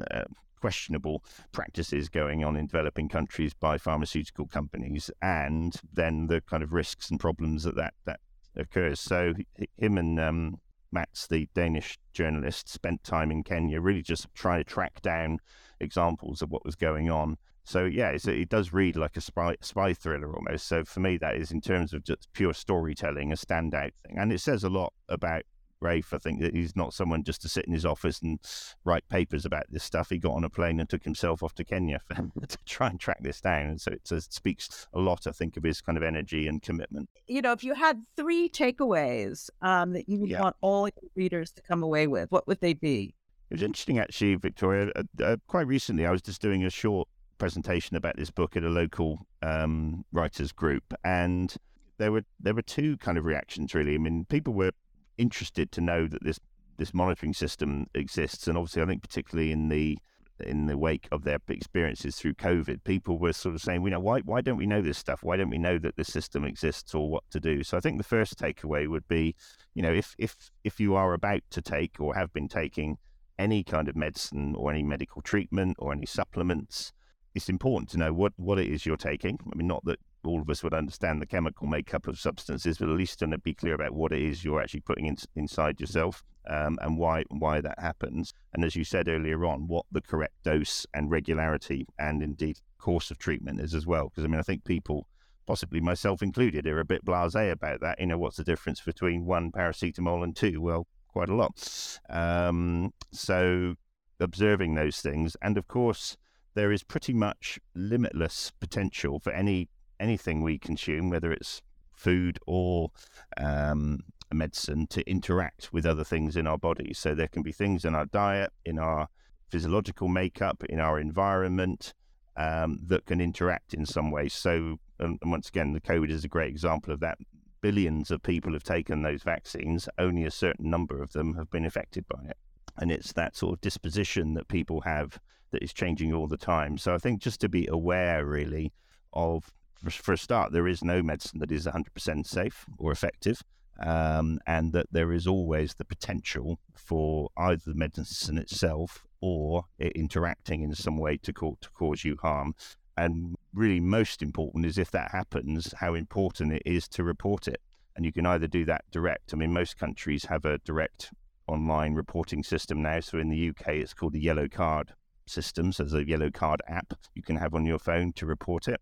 uh, 0.10 0.23
questionable 0.60 1.23
practices 1.51 2.10
going 2.10 2.43
on 2.43 2.56
in 2.56 2.65
developing 2.65 3.08
countries 3.08 3.54
by 3.54 3.78
pharmaceutical 3.78 4.47
companies, 4.47 5.12
and 5.21 5.75
then 5.93 6.25
the 6.25 6.41
kind 6.41 6.63
of 6.63 6.73
risks 6.73 7.12
and 7.12 7.19
problems 7.19 7.62
that 7.62 7.75
that, 7.75 7.93
that 8.06 8.19
occurs. 8.56 8.99
So 8.99 9.36
him 9.78 9.99
and 9.99 10.19
um, 10.19 10.56
Mats, 10.91 11.28
the 11.28 11.47
Danish 11.54 11.99
journalist, 12.12 12.69
spent 12.69 13.04
time 13.04 13.30
in 13.30 13.43
Kenya 13.43 13.80
really 13.80 14.01
just 14.01 14.34
trying 14.34 14.63
to 14.63 14.63
track 14.63 14.99
down 15.04 15.38
examples 15.80 16.41
of 16.41 16.49
what 16.49 16.65
was 16.65 16.75
going 16.75 17.12
on. 17.12 17.38
So 17.65 17.86
yeah, 17.86 18.15
it 18.25 18.49
does 18.49 18.73
read 18.73 18.95
like 18.95 19.17
a 19.17 19.21
spy, 19.21 19.56
spy 19.62 19.93
thriller 19.93 20.34
almost. 20.34 20.67
So 20.67 20.86
for 20.86 20.99
me, 20.99 21.17
that 21.17 21.36
is 21.36 21.51
in 21.51 21.62
terms 21.62 21.93
of 21.93 22.04
just 22.04 22.32
pure 22.34 22.54
storytelling 22.54 23.32
a 23.32 23.36
standout 23.36 23.91
thing, 24.06 24.17
and 24.17 24.32
it 24.32 24.39
says 24.39 24.63
a 24.63 24.69
lot 24.69 24.93
about 25.10 25.43
Rafe. 25.82 26.13
I 26.13 26.19
think 26.19 26.41
that 26.41 26.54
he's 26.54 26.75
not 26.75 26.93
someone 26.93 27.23
just 27.23 27.41
to 27.41 27.49
sit 27.49 27.65
in 27.65 27.73
his 27.73 27.86
office 27.86 28.21
and 28.21 28.39
write 28.84 29.08
papers 29.10 29.45
about 29.45 29.65
this 29.69 29.84
stuff. 29.84 30.10
He 30.10 30.19
got 30.19 30.34
on 30.34 30.43
a 30.43 30.49
plane 30.49 30.80
and 30.80 30.88
took 30.88 31.04
himself 31.04 31.43
off 31.43 31.54
to 31.56 31.63
Kenya 31.63 31.99
for, 32.06 32.15
to 32.47 32.58
try 32.65 32.88
and 32.88 32.99
track 32.99 33.17
this 33.21 33.41
down. 33.41 33.67
And 33.67 33.82
so 33.82 33.91
it, 33.91 34.01
it 34.12 34.34
speaks 34.34 34.88
a 34.93 34.99
lot, 34.99 35.28
I 35.28 35.32
think, 35.32 35.58
of 35.58 35.63
his 35.63 35.82
kind 35.82 35.97
of 35.97 36.04
energy 36.04 36.47
and 36.47 36.62
commitment. 36.62 37.10
You 37.28 37.41
know, 37.41 37.51
if 37.51 37.63
you 37.63 37.73
had 37.73 38.04
three 38.15 38.49
takeaways 38.49 39.49
um, 39.62 39.93
that 39.93 40.08
you 40.08 40.19
would 40.19 40.30
yeah. 40.30 40.41
want 40.41 40.56
all 40.62 40.84
your 40.84 41.10
readers 41.15 41.51
to 41.54 41.62
come 41.62 41.84
away 41.84 42.08
with, 42.08 42.32
what 42.32 42.47
would 42.47 42.62
they 42.62 42.73
be? 42.73 43.15
It 43.49 43.56
was 43.56 43.63
interesting, 43.63 43.99
actually, 43.99 44.36
Victoria. 44.36 44.91
Uh, 44.95 45.04
uh, 45.23 45.38
quite 45.47 45.67
recently, 45.67 46.06
I 46.06 46.12
was 46.12 46.21
just 46.21 46.41
doing 46.41 46.63
a 46.63 46.69
short 46.69 47.08
presentation 47.38 47.95
about 47.95 48.15
this 48.17 48.32
book 48.32 48.56
at 48.56 48.63
a 48.63 48.69
local 48.69 49.26
um, 49.41 50.06
writers 50.12 50.52
group, 50.52 50.93
and 51.04 51.56
there 51.98 52.12
were 52.12 52.24
there 52.39 52.54
were 52.54 52.62
two 52.62 52.98
kind 52.98 53.17
of 53.17 53.26
reactions 53.26 53.74
really. 53.74 53.95
I 53.95 53.98
mean, 53.98 54.26
people 54.26 54.54
were 54.54 54.71
interested 55.17 55.71
to 55.74 55.82
know 55.82 56.08
that 56.08 56.24
this 56.24 56.39
this 56.78 56.93
monitoring 56.93 57.34
system 57.34 57.88
exists, 57.93 58.48
and 58.48 58.58
obviously, 58.58 58.82
I 58.82 58.86
think 58.86 59.02
particularly 59.02 59.52
in 59.52 59.69
the 59.69 59.98
in 60.41 60.65
the 60.65 60.78
wake 60.78 61.08
of 61.12 61.24
their 61.24 61.39
experiences 61.48 62.17
through 62.17 62.34
COVID, 62.34 62.84
people 62.84 63.17
were 63.17 63.34
sort 63.34 63.56
of 63.56 63.62
saying, 63.62 63.82
"We 63.82 63.89
know 63.89 64.00
why 64.00 64.19
why 64.21 64.41
don't 64.41 64.58
we 64.58 64.65
know 64.65 64.82
this 64.82 64.98
stuff? 64.98 65.24
Why 65.24 65.38
don't 65.38 65.50
we 65.50 65.58
know 65.58 65.78
that 65.80 65.95
this 65.95 66.08
system 66.08 66.43
exists 66.43 66.93
or 66.93 67.10
what 67.10 67.24
to 67.32 67.39
do?" 67.39 67.63
So 67.63 67.78
I 67.78 67.80
think 67.80 67.98
the 67.98 68.04
first 68.04 68.38
takeaway 68.38 68.88
would 68.88 69.08
be, 69.08 69.36
you 69.74 69.82
know, 69.82 69.93
if 69.93 70.15
if 70.17 70.52
if 70.63 70.80
you 70.80 70.95
are 70.95 71.13
about 71.13 71.41
to 71.52 71.62
take 71.62 72.00
or 72.00 72.15
have 72.15 72.34
been 72.34 72.48
taking 72.48 72.98
any 73.38 73.63
kind 73.63 73.88
of 73.88 73.95
medicine 73.95 74.56
or 74.56 74.71
any 74.71 74.84
medical 74.84 75.21
treatment 75.21 75.76
or 75.80 75.91
any 75.91 76.06
supplements, 76.06 76.93
it's 77.36 77.50
important 77.50 77.89
to 77.89 77.98
know 77.98 78.13
what 78.13 78.34
what 78.38 78.58
it 78.58 78.67
is 78.67 78.86
you're 78.86 78.98
taking. 78.98 79.38
I 79.52 79.56
mean, 79.56 79.67
not 79.67 79.84
that 79.86 80.00
all 80.24 80.41
of 80.41 80.50
us 80.50 80.63
would 80.63 80.74
understand 80.74 81.21
the 81.21 81.28
chemical 81.28 81.67
makeup 81.67 82.08
of 82.08 82.17
substances, 82.17 82.78
but 82.78 82.89
at 82.89 82.95
least 82.95 83.19
to 83.19 83.38
be 83.38 83.54
clear 83.54 83.76
about 83.76 83.93
what 83.93 84.12
it 84.12 84.21
is 84.21 84.43
you're 84.43 84.62
actually 84.62 84.80
putting 84.80 85.06
in, 85.06 85.17
inside 85.36 85.80
yourself 85.80 86.24
um, 86.50 86.80
and 86.82 86.98
why 86.98 87.24
why 87.30 87.62
that 87.62 87.78
happens. 87.78 88.34
And 88.54 88.63
as 88.63 88.76
you 88.76 88.86
said 88.86 89.10
earlier 89.10 89.45
on, 89.45 89.67
what 89.67 89.86
the 89.91 90.02
correct 90.02 90.36
dose 90.43 90.88
and 90.93 91.12
regularity 91.12 91.86
and 92.00 92.24
indeed 92.24 92.60
course 92.80 93.12
of 93.12 93.17
treatment 93.17 93.60
is 93.60 93.76
as 93.76 93.86
well. 93.86 94.06
Because 94.06 94.24
I 94.24 94.28
mean, 94.28 94.39
I 94.39 94.43
think 94.43 94.63
people, 94.63 95.08
possibly 95.45 95.82
myself 95.82 96.24
included, 96.24 96.65
are 96.65 96.80
a 96.80 96.86
bit 96.86 97.06
blasé 97.06 97.52
about 97.52 97.82
that. 97.82 98.00
You 98.00 98.08
know, 98.08 98.17
what's 98.17 98.38
the 98.38 98.43
difference 98.45 98.80
between 98.80 99.26
one 99.26 99.52
paracetamol 99.52 100.24
and 100.24 100.36
two? 100.36 100.62
Well, 100.62 100.88
quite 101.10 101.30
a 101.30 101.36
lot. 101.36 102.00
Um, 102.10 102.93
so 103.12 103.76
observing 104.21 104.76
those 104.76 105.02
things, 105.02 105.36
and 105.41 105.58
of 105.58 105.67
course 105.67 106.15
there 106.56 106.72
is 106.72 106.84
pretty 106.84 107.13
much 107.13 107.60
limitless 107.76 108.52
potential 108.60 109.20
for 109.20 109.32
any 109.32 109.70
anything 110.00 110.41
we 110.41 110.58
consume, 110.58 111.10
whether 111.10 111.32
it's 111.32 111.62
food 111.94 112.39
or 112.46 112.91
um, 113.38 114.00
medicine 114.34 114.88
to 114.88 115.10
interact 115.10 115.72
with 115.72 115.86
other 115.86 116.04
things 116.04 116.36
in 116.36 116.48
our 116.48 116.58
bodies. 116.58 117.00
So 117.00 117.15
there 117.15 117.28
can 117.28 117.44
be 117.44 117.52
things 117.52 117.86
in 117.86 117.96
our 117.96 118.06
diet, 118.06 118.52
in 118.65 118.78
our 118.80 119.08
physiological 119.50 120.08
makeup, 120.08 120.63
in 120.68 120.80
our 120.80 121.00
environment 121.00 121.94
um, 122.36 122.80
that 122.88 123.06
can 123.06 123.22
interact 123.22 123.74
in 123.74 123.86
some 123.86 124.12
way. 124.12 124.28
So, 124.28 124.78
and 125.00 125.18
once 125.24 125.48
again, 125.48 125.74
the 125.74 125.82
COVID 125.82 126.10
is 126.10 126.26
a 126.26 126.30
great 126.30 126.50
example 126.50 126.94
of 126.94 127.00
that. 127.00 127.18
Billions 127.62 128.12
of 128.12 128.22
people 128.22 128.54
have 128.54 128.63
taken 128.63 129.02
those 129.02 129.24
vaccines, 129.24 129.88
only 129.98 130.26
a 130.26 130.32
certain 130.32 130.70
number 130.70 131.02
of 131.02 131.13
them 131.13 131.36
have 131.36 131.50
been 131.50 131.65
affected 131.65 132.06
by 132.08 132.26
it. 132.30 132.38
And 132.78 132.91
it's 132.91 133.13
that 133.13 133.36
sort 133.36 133.54
of 133.54 133.62
disposition 133.62 134.34
that 134.34 134.50
people 134.50 134.82
have 134.82 135.20
that 135.56 135.63
is 135.63 135.74
changing 135.74 136.13
all 136.13 136.28
the 136.28 136.38
time. 136.38 136.78
So 136.78 136.94
I 136.94 136.98
think 136.98 137.22
just 137.22 137.39
to 137.41 137.50
be 137.50 137.65
aware, 137.68 138.26
really, 138.26 138.74
of 139.13 139.54
for 139.89 140.13
a 140.13 140.18
start, 140.18 140.52
there 140.52 140.68
is 140.68 140.84
no 140.84 141.02
medicine 141.02 141.39
that 141.39 141.52
is 141.52 141.65
100% 141.65 142.28
safe 142.28 142.65
or 142.78 142.91
effective 142.91 143.41
um, 143.80 144.39
and 144.46 144.74
that 144.74 144.88
there 144.91 145.13
is 145.13 145.26
always 145.26 145.76
the 145.76 145.86
potential 145.86 146.60
for 146.74 147.30
either 147.38 147.62
the 147.65 147.74
medicine 147.74 148.38
itself 148.38 149.06
or 149.22 149.65
it 149.80 149.94
interacting 149.94 150.62
in 150.62 150.76
some 150.76 150.98
way 150.98 151.15
to, 151.18 151.32
co- 151.32 151.58
to 151.62 151.70
cause 151.72 152.04
you 152.04 152.18
harm. 152.22 152.54
And 152.98 153.36
really, 153.54 153.80
most 153.80 154.22
important 154.22 154.65
is 154.65 154.78
if 154.78 154.91
that 154.91 155.12
happens, 155.12 155.74
how 155.80 155.94
important 155.94 156.52
it 156.52 156.63
is 156.65 156.89
to 156.89 157.04
report 157.04 157.48
it. 157.48 157.62
And 157.96 158.06
you 158.06 158.12
can 158.12 158.26
either 158.26 158.48
do 158.48 158.65
that 158.65 158.84
direct. 158.91 159.34
I 159.34 159.38
mean, 159.38 159.54
most 159.54 159.78
countries 159.78 160.26
have 160.26 160.44
a 160.44 160.58
direct 160.60 161.12
online 161.48 161.94
reporting 161.94 162.44
system 162.44 162.82
now. 162.82 163.00
So 163.00 163.20
in 163.20 163.30
the 163.30 163.50
UK, 163.50 163.68
it's 163.76 163.94
called 163.94 164.13
the 164.13 164.20
Yellow 164.20 164.50
Card 164.50 164.94
system. 165.27 165.71
So 165.71 165.83
there's 165.83 165.93
a 165.93 166.07
Yellow 166.07 166.31
Card 166.31 166.61
app 166.67 166.93
you 167.13 167.21
can 167.21 167.38
have 167.38 167.53
on 167.53 167.65
your 167.65 167.79
phone 167.79 168.13
to 168.13 168.25
report 168.25 168.67
it 168.67 168.81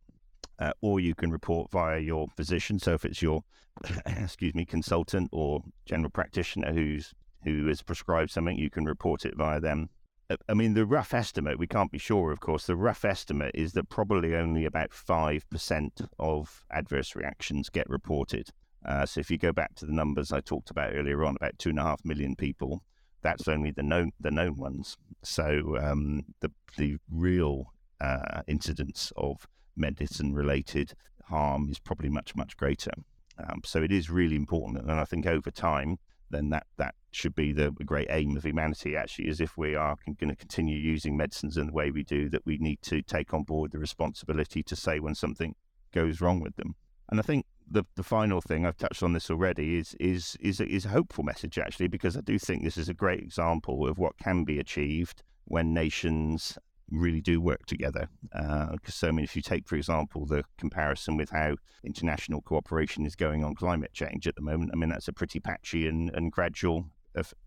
uh, 0.59 0.71
or 0.81 0.99
you 0.99 1.15
can 1.15 1.31
report 1.31 1.71
via 1.71 1.99
your 1.99 2.27
physician. 2.35 2.79
So 2.79 2.93
if 2.93 3.05
it's 3.05 3.21
your, 3.21 3.43
excuse 4.05 4.55
me, 4.55 4.65
consultant 4.65 5.29
or 5.31 5.61
general 5.85 6.09
practitioner 6.09 6.73
who's 6.73 7.13
who 7.43 7.67
has 7.67 7.81
prescribed 7.81 8.31
something, 8.31 8.57
you 8.57 8.69
can 8.69 8.85
report 8.85 9.25
it 9.25 9.35
via 9.35 9.59
them. 9.59 9.89
Uh, 10.29 10.37
I 10.47 10.53
mean, 10.53 10.75
the 10.75 10.85
rough 10.85 11.13
estimate, 11.13 11.59
we 11.59 11.67
can't 11.67 11.91
be 11.91 11.97
sure, 11.97 12.31
of 12.31 12.39
course, 12.39 12.65
the 12.65 12.77
rough 12.77 13.03
estimate 13.03 13.51
is 13.53 13.73
that 13.73 13.89
probably 13.89 14.33
only 14.33 14.63
about 14.63 14.91
5% 14.91 16.07
of 16.19 16.63
adverse 16.71 17.17
reactions 17.17 17.67
get 17.67 17.89
reported. 17.89 18.47
Uh, 18.85 19.05
so 19.05 19.19
if 19.19 19.29
you 19.29 19.37
go 19.37 19.51
back 19.51 19.75
to 19.75 19.85
the 19.85 19.91
numbers 19.91 20.31
I 20.31 20.39
talked 20.39 20.69
about 20.69 20.93
earlier 20.93 21.25
on, 21.25 21.35
about 21.35 21.59
two 21.59 21.71
and 21.71 21.79
a 21.79 21.83
half 21.83 22.05
million 22.05 22.37
people, 22.37 22.81
that's 23.23 23.47
only 23.47 23.71
the 23.71 23.83
known 23.83 24.11
the 24.19 24.31
known 24.31 24.57
ones. 24.57 24.97
So 25.23 25.77
um, 25.81 26.25
the 26.41 26.51
the 26.77 26.97
real 27.09 27.73
uh, 28.01 28.41
incidence 28.47 29.11
of 29.15 29.47
medicine 29.75 30.33
related 30.33 30.93
harm 31.25 31.69
is 31.69 31.79
probably 31.79 32.09
much, 32.09 32.35
much 32.35 32.57
greater. 32.57 32.91
Um, 33.37 33.61
so 33.63 33.81
it 33.81 33.91
is 33.91 34.09
really 34.09 34.35
important. 34.35 34.81
And 34.81 34.91
I 34.91 35.05
think 35.05 35.25
over 35.25 35.49
time, 35.49 35.97
then 36.29 36.49
that, 36.49 36.67
that 36.77 36.95
should 37.11 37.35
be 37.35 37.51
the 37.51 37.71
great 37.71 38.07
aim 38.09 38.35
of 38.37 38.43
humanity, 38.43 38.95
actually, 38.95 39.29
is 39.29 39.39
if 39.39 39.57
we 39.57 39.75
are 39.75 39.95
going 40.19 40.29
to 40.29 40.35
continue 40.35 40.77
using 40.77 41.17
medicines 41.17 41.57
in 41.57 41.67
the 41.67 41.73
way 41.73 41.91
we 41.91 42.03
do, 42.03 42.29
that 42.29 42.45
we 42.45 42.57
need 42.57 42.81
to 42.83 43.01
take 43.01 43.33
on 43.33 43.43
board 43.43 43.71
the 43.71 43.79
responsibility 43.79 44.61
to 44.63 44.75
say 44.75 44.99
when 44.99 45.15
something 45.15 45.55
goes 45.93 46.21
wrong 46.21 46.39
with 46.39 46.55
them. 46.55 46.75
And 47.09 47.19
I 47.19 47.23
think 47.23 47.45
the 47.69 47.83
the 47.95 48.03
final 48.03 48.41
thing 48.41 48.65
I've 48.65 48.77
touched 48.77 49.03
on 49.03 49.13
this 49.13 49.29
already 49.29 49.77
is 49.77 49.95
is 49.99 50.37
is 50.39 50.59
is 50.59 50.85
a 50.85 50.89
hopeful 50.89 51.23
message 51.23 51.57
actually 51.57 51.87
because 51.87 52.17
I 52.17 52.21
do 52.21 52.37
think 52.39 52.63
this 52.63 52.77
is 52.77 52.89
a 52.89 52.93
great 52.93 53.19
example 53.19 53.87
of 53.87 53.97
what 53.97 54.17
can 54.17 54.43
be 54.43 54.59
achieved 54.59 55.23
when 55.45 55.73
nations 55.73 56.57
really 56.89 57.21
do 57.21 57.41
work 57.41 57.65
together. 57.65 58.07
Because 58.31 58.77
uh, 58.85 58.89
so, 58.89 59.07
I 59.07 59.11
mean, 59.11 59.23
if 59.23 59.35
you 59.35 59.41
take, 59.41 59.67
for 59.67 59.75
example, 59.75 60.25
the 60.25 60.43
comparison 60.57 61.17
with 61.17 61.31
how 61.31 61.55
international 61.83 62.41
cooperation 62.41 63.05
is 63.05 63.15
going 63.15 63.43
on 63.43 63.55
climate 63.55 63.93
change 63.93 64.27
at 64.27 64.35
the 64.35 64.41
moment, 64.41 64.71
I 64.73 64.77
mean, 64.77 64.89
that's 64.89 65.07
a 65.07 65.13
pretty 65.13 65.39
patchy 65.39 65.87
and, 65.87 66.09
and 66.13 66.31
gradual 66.31 66.91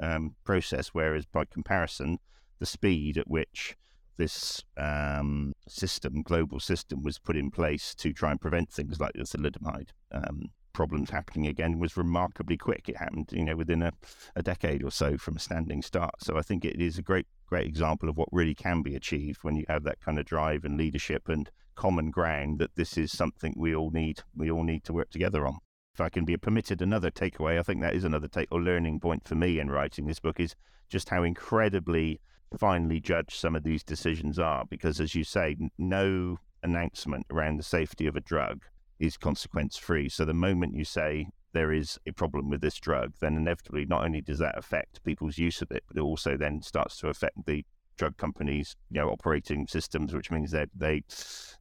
um, 0.00 0.35
process. 0.44 0.88
Whereas 0.88 1.26
by 1.26 1.44
comparison, 1.44 2.18
the 2.59 2.66
speed 2.66 3.18
at 3.18 3.29
which 3.29 3.76
this 4.16 4.64
um, 4.76 5.52
system, 5.68 6.22
global 6.22 6.61
system, 6.61 7.02
was 7.02 7.18
put 7.18 7.37
in 7.37 7.50
place 7.50 7.94
to 7.96 8.12
try 8.12 8.31
and 8.31 8.40
prevent 8.40 8.70
things 8.70 9.00
like 9.00 9.12
the 9.14 9.22
thalidomide 9.22 9.90
um, 10.12 10.50
problems 10.72 11.09
happening 11.09 11.46
again 11.46 11.79
was 11.79 11.96
remarkably 11.96 12.57
quick. 12.57 12.88
It 12.88 12.98
happened, 12.98 13.31
you 13.33 13.44
know, 13.44 13.57
within 13.57 13.83
a, 13.83 13.92
a 14.35 14.42
decade 14.42 14.85
or 14.85 14.90
so 14.90 15.16
from 15.16 15.37
a 15.37 15.40
standing 15.40 15.81
start. 15.81 16.22
So 16.22 16.37
I 16.37 16.42
think 16.42 16.64
it 16.64 16.81
is 16.81 16.98
a 16.98 17.02
great 17.02 17.26
great 17.46 17.66
example 17.66 18.09
of 18.09 18.16
what 18.16 18.29
really 18.33 18.55
can 18.55 18.83
be 18.83 18.94
achieved 18.94 19.42
when 19.42 19.57
you 19.57 19.64
have 19.68 19.85
that 19.85 20.00
kind 20.00 20.18
of 20.18 20.26
drive 20.26 20.64
and 20.64 20.76
leadership 20.76 21.29
and 21.29 21.50
common 21.76 22.11
ground 22.11 22.59
that 22.59 22.74
this 22.74 22.98
is 22.98 23.12
something 23.12 23.55
we 23.57 23.74
all 23.74 23.90
need 23.90 24.20
we 24.35 24.50
all 24.50 24.64
need 24.64 24.83
to 24.83 24.92
work 24.92 25.11
together 25.11 25.46
on 25.46 25.59
if 25.94 26.00
i 26.00 26.09
can 26.09 26.24
be 26.24 26.37
permitted 26.37 26.83
another 26.83 27.11
takeaway 27.11 27.59
i 27.59 27.62
think 27.62 27.81
that 27.81 27.94
is 27.94 28.02
another 28.02 28.26
take 28.26 28.48
or 28.50 28.61
learning 28.61 28.98
point 28.98 29.29
for 29.29 29.35
me 29.35 29.61
in 29.61 29.70
writing 29.70 30.07
this 30.07 30.18
book 30.18 30.40
is 30.40 30.57
just 30.88 31.11
how 31.11 31.22
incredibly 31.22 32.20
finely 32.59 33.00
judge 33.00 33.35
some 33.35 33.56
of 33.56 33.62
these 33.62 33.82
decisions 33.82 34.38
are 34.38 34.64
because 34.70 35.00
as 35.00 35.14
you 35.14 35.24
say 35.24 35.56
no 35.78 36.38
announcement 36.62 37.26
around 37.30 37.56
the 37.56 37.62
safety 37.62 38.06
of 38.06 38.16
a 38.16 38.20
drug 38.20 38.62
is 38.98 39.16
consequence 39.16 39.76
free 39.76 40.09
so 40.09 40.24
the 40.24 40.32
moment 40.32 40.74
you 40.74 40.85
say 40.85 41.28
there 41.56 41.72
is 41.72 41.98
a 42.06 42.12
problem 42.12 42.50
with 42.50 42.61
this 42.61 42.78
drug, 42.78 43.14
then 43.20 43.35
inevitably 43.35 43.87
not 43.87 44.04
only 44.04 44.20
does 44.20 44.38
that 44.38 44.59
affect 44.59 45.02
people's 45.04 45.38
use 45.38 45.62
of 45.62 45.70
it, 45.70 45.82
but 45.88 45.96
it 45.96 46.02
also 46.02 46.37
then 46.37 46.61
starts 46.61 46.98
to 46.98 47.09
affect 47.09 47.46
the 47.46 47.64
drug 47.96 48.14
companies, 48.18 48.76
you 48.90 49.00
know, 49.00 49.09
operating 49.09 49.66
systems, 49.66 50.12
which 50.12 50.30
means 50.30 50.50
that 50.50 50.68
they 50.76 51.02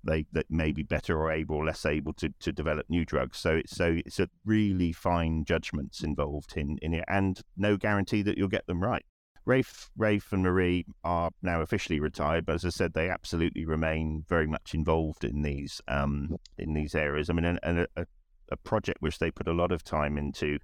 they 0.04 0.26
that 0.34 0.52
may 0.52 0.74
be 0.74 0.84
better 0.84 1.18
or 1.18 1.32
able 1.32 1.56
or 1.56 1.66
less 1.66 1.86
able 1.86 2.12
to, 2.12 2.30
to 2.42 2.52
develop 2.52 2.86
new 2.90 3.06
drugs. 3.06 3.38
So 3.38 3.56
it's 3.56 3.74
so 3.74 3.96
it's 4.06 4.20
a 4.20 4.28
really 4.44 4.92
fine 4.92 5.46
judgments 5.46 6.04
involved 6.04 6.58
in, 6.58 6.78
in 6.82 6.94
it 6.94 7.06
and 7.08 7.40
no 7.56 7.78
guarantee 7.78 8.22
that 8.24 8.38
you'll 8.38 8.50
get 8.50 8.68
them 8.68 8.84
right. 8.84 9.06
Rafe, 9.46 9.90
Rafe 9.96 10.34
and 10.34 10.44
Marie 10.44 10.86
are 11.04 11.30
now 11.42 11.62
officially 11.62 12.00
retired, 12.00 12.46
but 12.46 12.56
as 12.56 12.66
I 12.66 12.70
said, 12.70 12.94
they 12.94 13.10
absolutely 13.10 13.66
remain 13.66 14.26
very 14.28 14.48
much 14.48 14.74
involved 14.74 15.24
in 15.24 15.44
these 15.44 15.82
um, 15.88 16.38
in 16.58 16.74
these 16.74 16.96
areas. 16.96 17.30
I 17.30 17.34
mean, 17.34 17.46
and, 17.46 17.60
and 17.62 17.88
a, 17.96 18.08
a 18.50 18.58
project 18.58 19.02
which 19.02 19.20
they 19.20 19.32
put 19.32 19.48
a 19.48 19.54
lot 19.54 19.72
of 19.72 19.84
time 19.84 20.18
into 20.18 20.58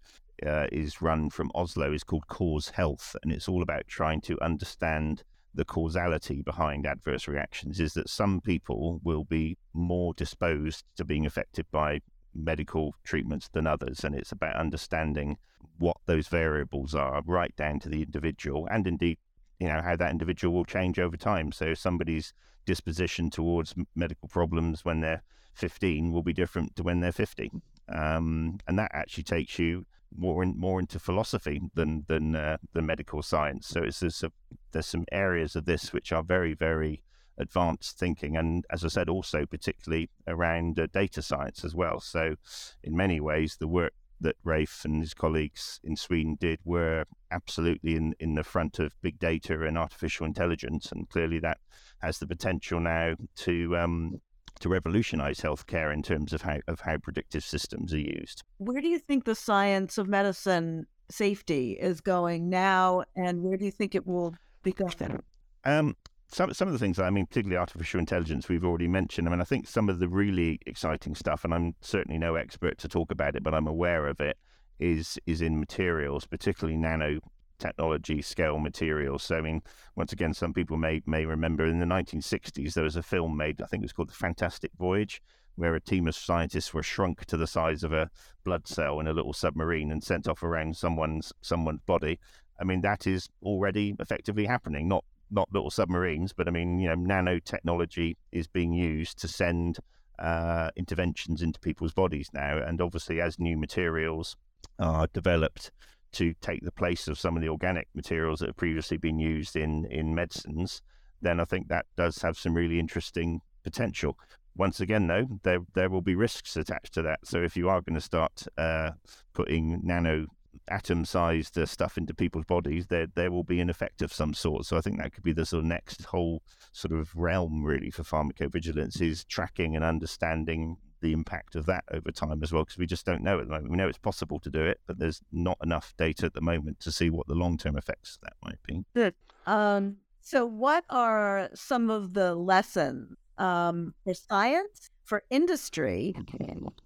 uh, 0.46 0.68
is 0.72 1.02
run 1.02 1.30
from 1.30 1.52
Oslo 1.54 1.94
is 1.94 2.04
called 2.04 2.28
Cause 2.28 2.70
Health, 2.70 3.16
and 3.22 3.32
it's 3.32 3.48
all 3.48 3.62
about 3.62 3.88
trying 3.88 4.22
to 4.22 4.42
understand 4.42 5.24
the 5.54 5.66
causality 5.66 6.42
behind 6.42 6.88
adverse 6.88 7.28
reactions. 7.28 7.80
Is 7.80 7.94
that 7.94 8.10
some 8.10 8.42
people 8.42 9.00
will 9.04 9.26
be 9.26 9.58
more 9.74 10.14
disposed 10.16 10.86
to 10.96 11.06
being 11.06 11.26
affected 11.26 11.66
by 11.72 12.00
medical 12.34 12.96
treatments 13.04 13.50
than 13.50 13.68
others, 13.68 14.04
and 14.04 14.16
it's 14.16 14.32
about 14.32 14.56
understanding 14.56 15.38
what 15.78 15.98
those 16.06 16.28
variables 16.28 16.94
are, 16.96 17.22
right 17.26 17.56
down 17.56 17.80
to 17.80 17.90
the 17.90 18.04
individual, 18.04 18.68
and 18.72 18.88
indeed, 18.88 19.18
you 19.60 19.68
know, 19.68 19.82
how 19.82 19.96
that 19.96 20.12
individual 20.12 20.54
will 20.54 20.66
change 20.66 21.00
over 21.00 21.18
time. 21.18 21.52
So, 21.52 21.74
somebody's 21.74 22.34
disposition 22.66 23.30
towards 23.30 23.74
medical 23.96 24.28
problems 24.28 24.86
when 24.86 25.02
they're 25.02 25.24
15 25.54 26.12
will 26.12 26.24
be 26.24 26.34
different 26.34 26.76
to 26.76 26.84
when 26.84 27.02
they're 27.02 27.12
50 27.12 27.52
um, 27.92 28.60
and 28.68 28.80
that 28.80 28.92
actually 28.94 29.24
takes 29.24 29.60
you 29.60 29.86
more 30.16 30.44
in, 30.44 30.58
more 30.58 30.80
into 30.80 31.00
philosophy 31.00 31.62
than 31.74 32.06
than 32.08 32.36
uh, 32.36 32.58
the 32.74 32.82
medical 32.82 33.22
science. 33.22 33.68
So 33.68 33.82
it's 33.82 34.00
there's, 34.02 34.24
a, 34.24 34.32
there's 34.72 34.86
some 34.86 35.06
areas 35.12 35.56
of 35.56 35.66
this 35.66 35.94
which 35.94 36.12
are 36.12 36.24
very 36.24 36.54
very 36.54 37.04
advanced 37.42 37.98
thinking, 37.98 38.38
and 38.38 38.66
as 38.70 38.86
I 38.86 38.88
said, 38.88 39.10
also 39.10 39.46
particularly 39.46 40.10
around 40.28 40.80
uh, 40.80 40.88
data 40.94 41.22
science 41.22 41.66
as 41.66 41.76
well. 41.76 42.00
So 42.00 42.36
in 42.84 42.96
many 42.96 43.20
ways, 43.20 43.58
the 43.60 43.68
work 43.68 43.94
that 44.22 44.36
Rafe 44.44 44.86
and 44.86 45.02
his 45.02 45.14
colleagues 45.14 45.80
in 45.84 45.96
Sweden 45.96 46.38
did 46.40 46.60
were 46.64 47.06
absolutely 47.32 47.96
in, 47.96 48.14
in 48.20 48.36
the 48.36 48.44
front 48.44 48.80
of 48.80 48.94
big 49.02 49.20
data 49.20 49.64
and 49.64 49.78
artificial 49.78 50.26
intelligence, 50.26 50.92
and 50.92 51.10
clearly 51.10 51.40
that 51.40 51.58
has 52.02 52.20
the 52.20 52.28
potential 52.28 52.80
now 52.80 53.16
to 53.38 53.76
um, 53.78 54.22
to 54.60 54.70
revolutionize 54.70 55.40
healthcare 55.40 55.92
in 55.92 56.04
terms 56.04 56.34
of 56.34 56.44
how 56.44 56.60
of 56.68 56.82
how 56.82 56.98
predictive 56.98 57.44
systems 57.44 57.94
are 57.94 58.00
used. 58.00 58.44
Where 58.58 58.82
do 58.82 58.88
you 58.88 59.00
think 59.00 59.26
the 59.26 59.36
science 59.36 59.98
of 59.98 60.08
medicine 60.08 60.86
safety 61.10 61.78
is 61.80 62.00
going 62.00 62.50
now, 62.50 63.04
and 63.16 63.42
where 63.42 63.58
do 63.58 63.66
you 63.66 63.72
think 63.72 63.96
it 63.96 64.06
will 64.06 64.36
be 64.64 64.72
going? 64.72 65.22
Um, 65.64 65.96
some 66.32 66.54
some 66.54 66.68
of 66.68 66.74
the 66.74 66.80
things 66.80 66.98
I 67.00 67.10
mean, 67.10 67.26
particularly 67.26 67.58
artificial 67.58 68.00
intelligence, 68.00 68.48
we've 68.48 68.66
already 68.66 68.88
mentioned. 68.88 69.28
I 69.28 69.32
mean, 69.32 69.42
I 69.42 69.46
think 69.46 69.68
some 69.68 69.90
of 69.90 70.00
the 70.00 70.08
really 70.08 70.60
exciting 70.66 71.16
stuff, 71.16 71.44
and 71.44 71.54
I'm 71.54 71.76
certainly 71.82 72.18
no 72.18 72.36
expert 72.36 72.78
to 72.80 72.88
talk 72.88 73.12
about 73.12 73.36
it, 73.36 73.44
but 73.44 73.54
I'm 73.54 73.68
aware 73.68 74.08
of 74.08 74.20
it, 74.20 74.38
is 74.80 75.20
is 75.26 75.42
in 75.42 75.60
materials, 75.60 76.26
particularly 76.26 76.78
nano 76.78 77.20
technology 77.60 78.22
scale 78.22 78.58
materials. 78.58 79.24
So, 79.24 79.38
I 79.38 79.42
mean, 79.42 79.62
once 79.96 80.14
again, 80.14 80.34
some 80.34 80.54
people 80.54 80.78
may 80.78 81.02
may 81.06 81.26
remember 81.26 81.66
in 81.66 81.80
the 81.80 81.86
1960s 81.86 82.74
there 82.74 82.84
was 82.84 82.96
a 82.96 83.04
film 83.04 83.36
made, 83.38 83.62
I 83.62 83.66
think 83.66 83.84
it 83.84 83.86
was 83.86 83.94
called 83.94 84.10
The 84.10 84.14
Fantastic 84.14 84.72
Voyage, 84.80 85.22
where 85.56 85.76
a 85.76 85.82
team 85.82 86.08
of 86.08 86.16
scientists 86.16 86.74
were 86.74 86.84
shrunk 86.84 87.26
to 87.26 87.38
the 87.38 87.48
size 87.48 87.84
of 87.84 87.92
a 87.92 88.10
blood 88.44 88.68
cell 88.68 89.00
in 89.00 89.08
a 89.08 89.14
little 89.14 89.34
submarine 89.34 89.92
and 89.92 90.04
sent 90.04 90.28
off 90.28 90.44
around 90.44 90.78
someone's 90.78 91.34
someone's 91.42 91.82
body. 91.86 92.20
I 92.60 92.64
mean, 92.64 92.82
that 92.82 93.06
is 93.06 93.28
already 93.44 93.96
effectively 94.00 94.46
happening. 94.46 94.88
Not 94.88 95.04
not 95.32 95.50
little 95.52 95.72
submarines, 95.72 96.34
but 96.34 96.48
I 96.48 96.52
mean, 96.52 96.80
you 96.80 96.90
know, 96.90 96.96
nanotechnology 96.96 98.18
is 98.32 98.48
being 98.48 98.74
used 98.74 99.20
to 99.22 99.28
send 99.28 99.80
uh, 100.20 100.70
interventions 100.76 101.42
into 101.42 101.60
people's 101.60 101.94
bodies 101.94 102.30
now. 102.34 102.58
And 102.58 102.82
obviously, 102.82 103.22
as 103.22 103.40
new 103.40 103.58
materials 103.58 104.36
are 104.78 105.08
developed 105.14 105.72
to 106.14 106.34
take 106.42 106.64
the 106.64 106.72
place 106.72 107.08
of 107.08 107.18
some 107.18 107.36
of 107.36 107.42
the 107.42 107.50
organic 107.50 107.88
materials 107.96 108.40
that 108.40 108.50
have 108.50 108.58
previously 108.58 108.98
been 108.98 109.18
used 109.18 109.56
in, 109.56 109.86
in 109.86 110.14
medicines, 110.14 110.82
then 111.22 111.40
I 111.40 111.46
think 111.46 111.68
that 111.68 111.86
does 111.96 112.22
have 112.22 112.38
some 112.38 112.54
really 112.54 112.80
interesting 112.80 113.42
potential. 113.64 114.18
Once 114.56 114.82
again, 114.82 115.08
though, 115.08 115.28
there 115.44 115.60
there 115.74 115.90
will 115.90 116.02
be 116.02 116.16
risks 116.16 116.58
attached 116.58 116.94
to 116.94 117.02
that. 117.02 117.20
So 117.24 117.42
if 117.42 117.56
you 117.56 117.70
are 117.70 117.82
going 117.82 117.96
to 117.96 118.02
start 118.02 118.44
uh, 118.58 118.92
putting 119.34 119.80
nano 119.82 120.28
atom-sized 120.68 121.58
uh, 121.58 121.66
stuff 121.66 121.98
into 121.98 122.14
people's 122.14 122.46
bodies, 122.46 122.88
there 122.88 123.08
there 123.16 123.32
will 123.32 123.44
be 123.44 123.60
an 123.60 123.70
effect 123.70 124.02
of 124.02 124.14
some 124.14 124.34
sort. 124.34 124.66
So 124.66 124.78
I 124.78 124.82
think 124.82 124.98
that 124.98 125.14
could 125.14 125.24
be 125.24 125.34
the 125.34 125.46
sort 125.46 125.64
of 125.64 125.66
next 125.68 126.06
whole 126.06 126.42
sort 126.72 126.94
of 126.94 127.16
realm 127.16 127.64
really 127.64 127.90
for 127.90 128.04
pharmacovigilance 128.04 129.02
is 129.02 129.24
tracking 129.26 129.76
and 129.76 129.84
understanding 129.84 130.78
the 131.02 131.14
impact 131.14 131.56
of 131.56 131.66
that 131.66 131.84
over 131.92 132.12
time 132.12 132.44
as 132.44 132.54
well, 132.54 132.64
because 132.64 132.78
we 132.78 132.86
just 132.86 133.06
don't 133.06 133.24
know 133.24 133.40
at 133.40 133.46
the 133.48 133.52
moment. 133.52 133.72
We 133.72 133.78
know 133.78 133.88
it's 133.88 133.98
possible 133.98 134.40
to 134.40 134.50
do 134.50 134.64
it, 134.64 134.80
but 134.86 135.00
there's 135.00 135.22
not 135.32 135.58
enough 135.64 135.94
data 135.98 136.28
at 136.28 136.34
the 136.34 136.42
moment 136.42 136.80
to 136.82 136.92
see 136.92 137.10
what 137.10 137.28
the 137.28 137.36
long-term 137.36 137.78
effects 137.78 138.16
of 138.16 138.22
that 138.22 138.34
might 138.44 138.62
be. 138.68 138.86
Good. 138.94 139.16
Um, 139.48 139.98
so, 140.22 140.46
what 140.46 140.86
are 140.90 141.50
some 141.56 141.90
of 141.90 142.14
the 142.14 142.36
lessons 142.36 143.18
um, 143.38 143.96
for 144.04 144.14
science, 144.14 144.92
for 145.04 145.24
industry, 145.32 146.14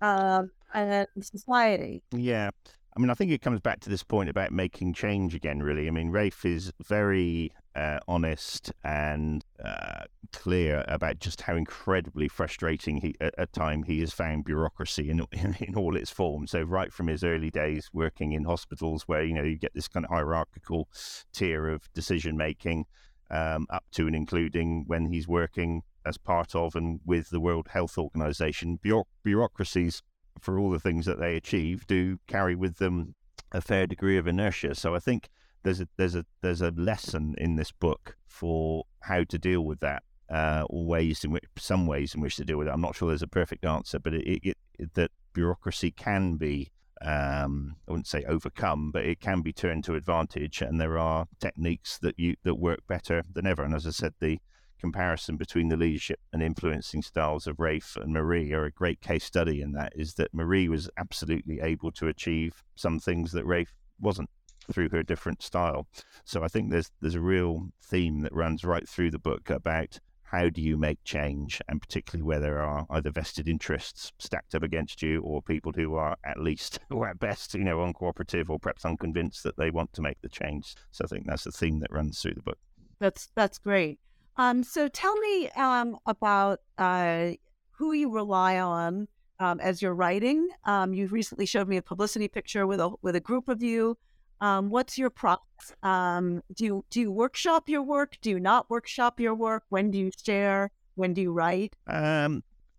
um, 0.02 0.52
and 0.74 1.08
society? 1.22 2.02
Yeah. 2.12 2.52
I 2.96 3.02
mean, 3.02 3.10
I 3.10 3.14
think 3.14 3.32
it 3.32 3.42
comes 3.42 3.60
back 3.60 3.82
to 3.82 3.90
this 3.90 4.04
point 4.04 4.30
about 4.30 4.54
making 4.54 4.94
change 4.94 5.36
again, 5.36 5.62
really. 5.62 5.88
I 5.88 5.92
mean, 5.92 6.12
Rafe 6.12 6.46
is 6.46 6.72
very 6.82 7.52
uh, 7.76 8.00
honest 8.08 8.72
and 8.86 9.44
uh, 9.64 10.06
clear 10.32 10.86
about 10.88 11.20
just 11.20 11.42
how 11.42 11.58
incredibly 11.58 12.30
frustrating 12.30 13.02
he, 13.02 13.16
at, 13.20 13.36
at 13.38 13.52
time 13.52 13.84
he 13.84 14.00
has 14.00 14.14
found 14.14 14.46
bureaucracy 14.46 15.10
in, 15.10 15.26
in, 15.34 15.58
in 15.60 15.76
all 15.76 15.98
its 15.98 16.10
forms. 16.10 16.52
So, 16.52 16.62
right 16.62 16.94
from 16.94 17.08
his 17.08 17.22
early 17.22 17.52
days 17.52 17.90
working 17.92 18.32
in 18.32 18.46
hospitals, 18.46 19.04
where 19.08 19.24
you 19.24 19.34
know 19.34 19.44
you 19.44 19.58
get 19.58 19.74
this 19.74 19.90
kind 19.90 20.06
of 20.06 20.12
hierarchical 20.12 20.88
tier 21.34 21.68
of 21.68 21.92
decision 21.94 22.38
making, 22.38 22.86
um, 23.30 23.68
up 23.70 23.84
to 23.92 24.08
and 24.08 24.16
including 24.16 24.86
when 24.88 25.08
he's 25.08 25.28
working 25.28 25.82
as 26.06 26.18
part 26.18 26.56
of 26.56 26.76
and 26.76 27.02
with 27.04 27.30
the 27.30 27.42
World 27.42 27.68
Health 27.72 27.98
Organization, 27.98 28.80
bureaucracies 29.24 30.02
for 30.40 30.60
all 30.60 30.70
the 30.70 30.80
things 30.80 31.06
that 31.06 31.20
they 31.20 31.36
achieve 31.36 31.88
do 31.88 32.20
carry 32.28 32.56
with 32.56 32.78
them 32.78 33.16
a 33.52 33.62
fair 33.62 33.88
degree 33.88 34.18
of 34.18 34.28
inertia. 34.28 34.76
So 34.76 34.96
I 34.96 35.00
think 35.00 35.30
there's 35.64 35.82
a 35.82 35.88
there's 35.98 36.16
a 36.16 36.26
there's 36.42 36.62
a 36.62 36.72
lesson 36.72 37.36
in 37.38 37.56
this 37.56 37.72
book 37.72 38.18
for 38.28 38.86
how 39.02 39.24
to 39.24 39.38
deal 39.38 39.62
with 39.62 39.80
that, 39.80 40.04
uh, 40.30 40.64
or 40.70 40.86
ways 40.86 41.24
in 41.24 41.32
which 41.32 41.46
some 41.58 41.88
ways 41.88 42.14
in 42.14 42.22
which 42.22 42.36
to 42.38 42.46
deal 42.46 42.58
with 42.58 42.68
it. 42.68 42.72
I'm 42.72 42.82
not 42.82 42.96
sure 42.96 43.08
there's 43.08 43.22
a 43.22 43.28
perfect 43.28 43.66
answer, 43.66 44.00
but 44.00 44.14
it, 44.14 44.48
it, 44.48 44.58
it 44.78 44.94
that 44.94 45.12
bureaucracy 45.34 45.92
can 45.92 46.36
be 46.36 46.72
um, 47.02 47.76
I 47.88 47.92
wouldn't 47.92 48.08
say 48.08 48.24
overcome, 48.24 48.92
but 48.92 49.06
it 49.06 49.20
can 49.20 49.42
be 49.42 49.54
turned 49.54 49.84
to 49.86 49.96
advantage, 49.96 50.62
and 50.62 50.80
there 50.80 50.98
are 50.98 51.28
techniques 51.40 51.98
that 52.00 52.18
you 52.18 52.36
that 52.44 52.56
work 52.56 52.80
better 52.88 53.24
than 53.34 53.46
ever. 53.46 53.64
And 53.64 53.74
as 53.74 53.88
I 53.88 53.92
said, 53.92 54.14
the 54.20 54.40
comparison 54.80 55.38
between 55.38 55.70
the 55.70 55.78
leadership 55.78 56.20
and 56.34 56.42
influencing 56.44 57.02
styles 57.02 57.48
of 57.48 57.60
Rafe 57.60 57.96
and 57.96 58.14
Marie 58.14 58.54
are 58.54 58.66
a 58.66 58.72
great 58.72 59.02
case 59.02 59.24
study 59.24 59.62
in 59.62 59.72
that 59.74 59.94
is 59.96 60.16
that 60.16 60.34
Marie 60.34 60.70
was 60.70 60.90
absolutely 60.98 61.60
able 61.62 61.92
to 61.94 62.08
achieve 62.08 62.64
some 62.76 63.00
things 63.00 63.32
that 63.32 63.46
Rafe 63.46 63.74
wasn't 64.00 64.30
through 64.72 64.90
her 64.90 65.04
different 65.04 65.42
style. 65.42 65.88
So 66.24 66.44
I 66.44 66.48
think 66.48 66.72
there's 66.72 66.92
there's 67.02 67.16
a 67.16 67.22
real 67.22 67.70
theme 67.82 68.22
that 68.22 68.34
runs 68.34 68.64
right 68.64 68.88
through 68.88 69.12
the 69.12 69.20
book 69.20 69.50
about 69.50 70.00
how 70.24 70.50
do 70.50 70.62
you 70.62 70.76
make 70.76 71.04
change, 71.04 71.62
and 71.70 71.80
particularly 71.80 72.24
where 72.24 72.40
there 72.40 72.60
are 72.60 72.86
either 72.90 73.12
vested 73.12 73.48
interests 73.48 74.12
stacked 74.18 74.56
up 74.56 74.64
against 74.64 75.02
you 75.02 75.22
or 75.22 75.42
people 75.42 75.72
who 75.72 75.96
are 75.96 76.18
at 76.26 76.42
least 76.42 76.80
or 76.90 77.08
at 77.08 77.20
best, 77.20 77.54
you 77.54 77.64
know, 77.64 77.78
uncooperative 77.78 78.50
or 78.50 78.60
perhaps 78.60 78.86
unconvinced 78.86 79.44
that 79.44 79.56
they 79.56 79.70
want 79.70 79.94
to 79.94 80.02
make 80.02 80.20
the 80.22 80.30
change. 80.30 80.76
So 80.92 81.06
I 81.06 81.08
think 81.08 81.28
that's 81.28 81.44
the 81.44 81.52
theme 81.52 81.80
that 81.80 81.92
runs 81.92 82.22
through 82.22 82.34
the 82.34 82.42
book. 82.42 82.58
That's 83.00 83.30
that's 83.36 83.60
great. 83.60 84.00
Um, 84.38 84.64
so 84.64 84.88
tell 84.88 85.16
me 85.18 85.50
um, 85.52 85.98
about 86.06 86.60
uh, 86.78 87.32
who 87.72 87.94
you 87.94 88.10
rely 88.12 88.60
on 88.60 89.08
um, 89.40 89.60
as 89.60 89.82
you're 89.82 89.96
writing. 89.96 90.50
Um, 90.66 90.94
you 90.94 91.08
recently 91.08 91.46
showed 91.46 91.68
me 91.68 91.78
a 91.78 91.82
publicity 91.82 92.28
picture 92.28 92.68
with 92.68 92.80
a 92.80 92.92
with 93.02 93.16
a 93.16 93.20
group 93.20 93.48
of 93.48 93.64
you. 93.64 93.98
Um, 94.42 94.70
what's 94.70 94.98
your 94.98 95.10
process? 95.10 95.74
Um, 95.84 96.42
do 96.54 96.66
you 96.66 96.86
do 96.90 97.00
you 97.02 97.12
workshop 97.12 97.70
your 97.70 97.82
work? 97.84 98.18
Do 98.22 98.30
you 98.30 98.40
not 98.40 98.70
workshop 98.70 99.20
your 99.20 99.34
work? 99.36 99.64
When 99.70 99.92
do 99.92 99.98
you 99.98 100.12
share? 100.26 100.72
When 100.96 101.14
do 101.14 101.22
you 101.22 101.32
write? 101.32 101.76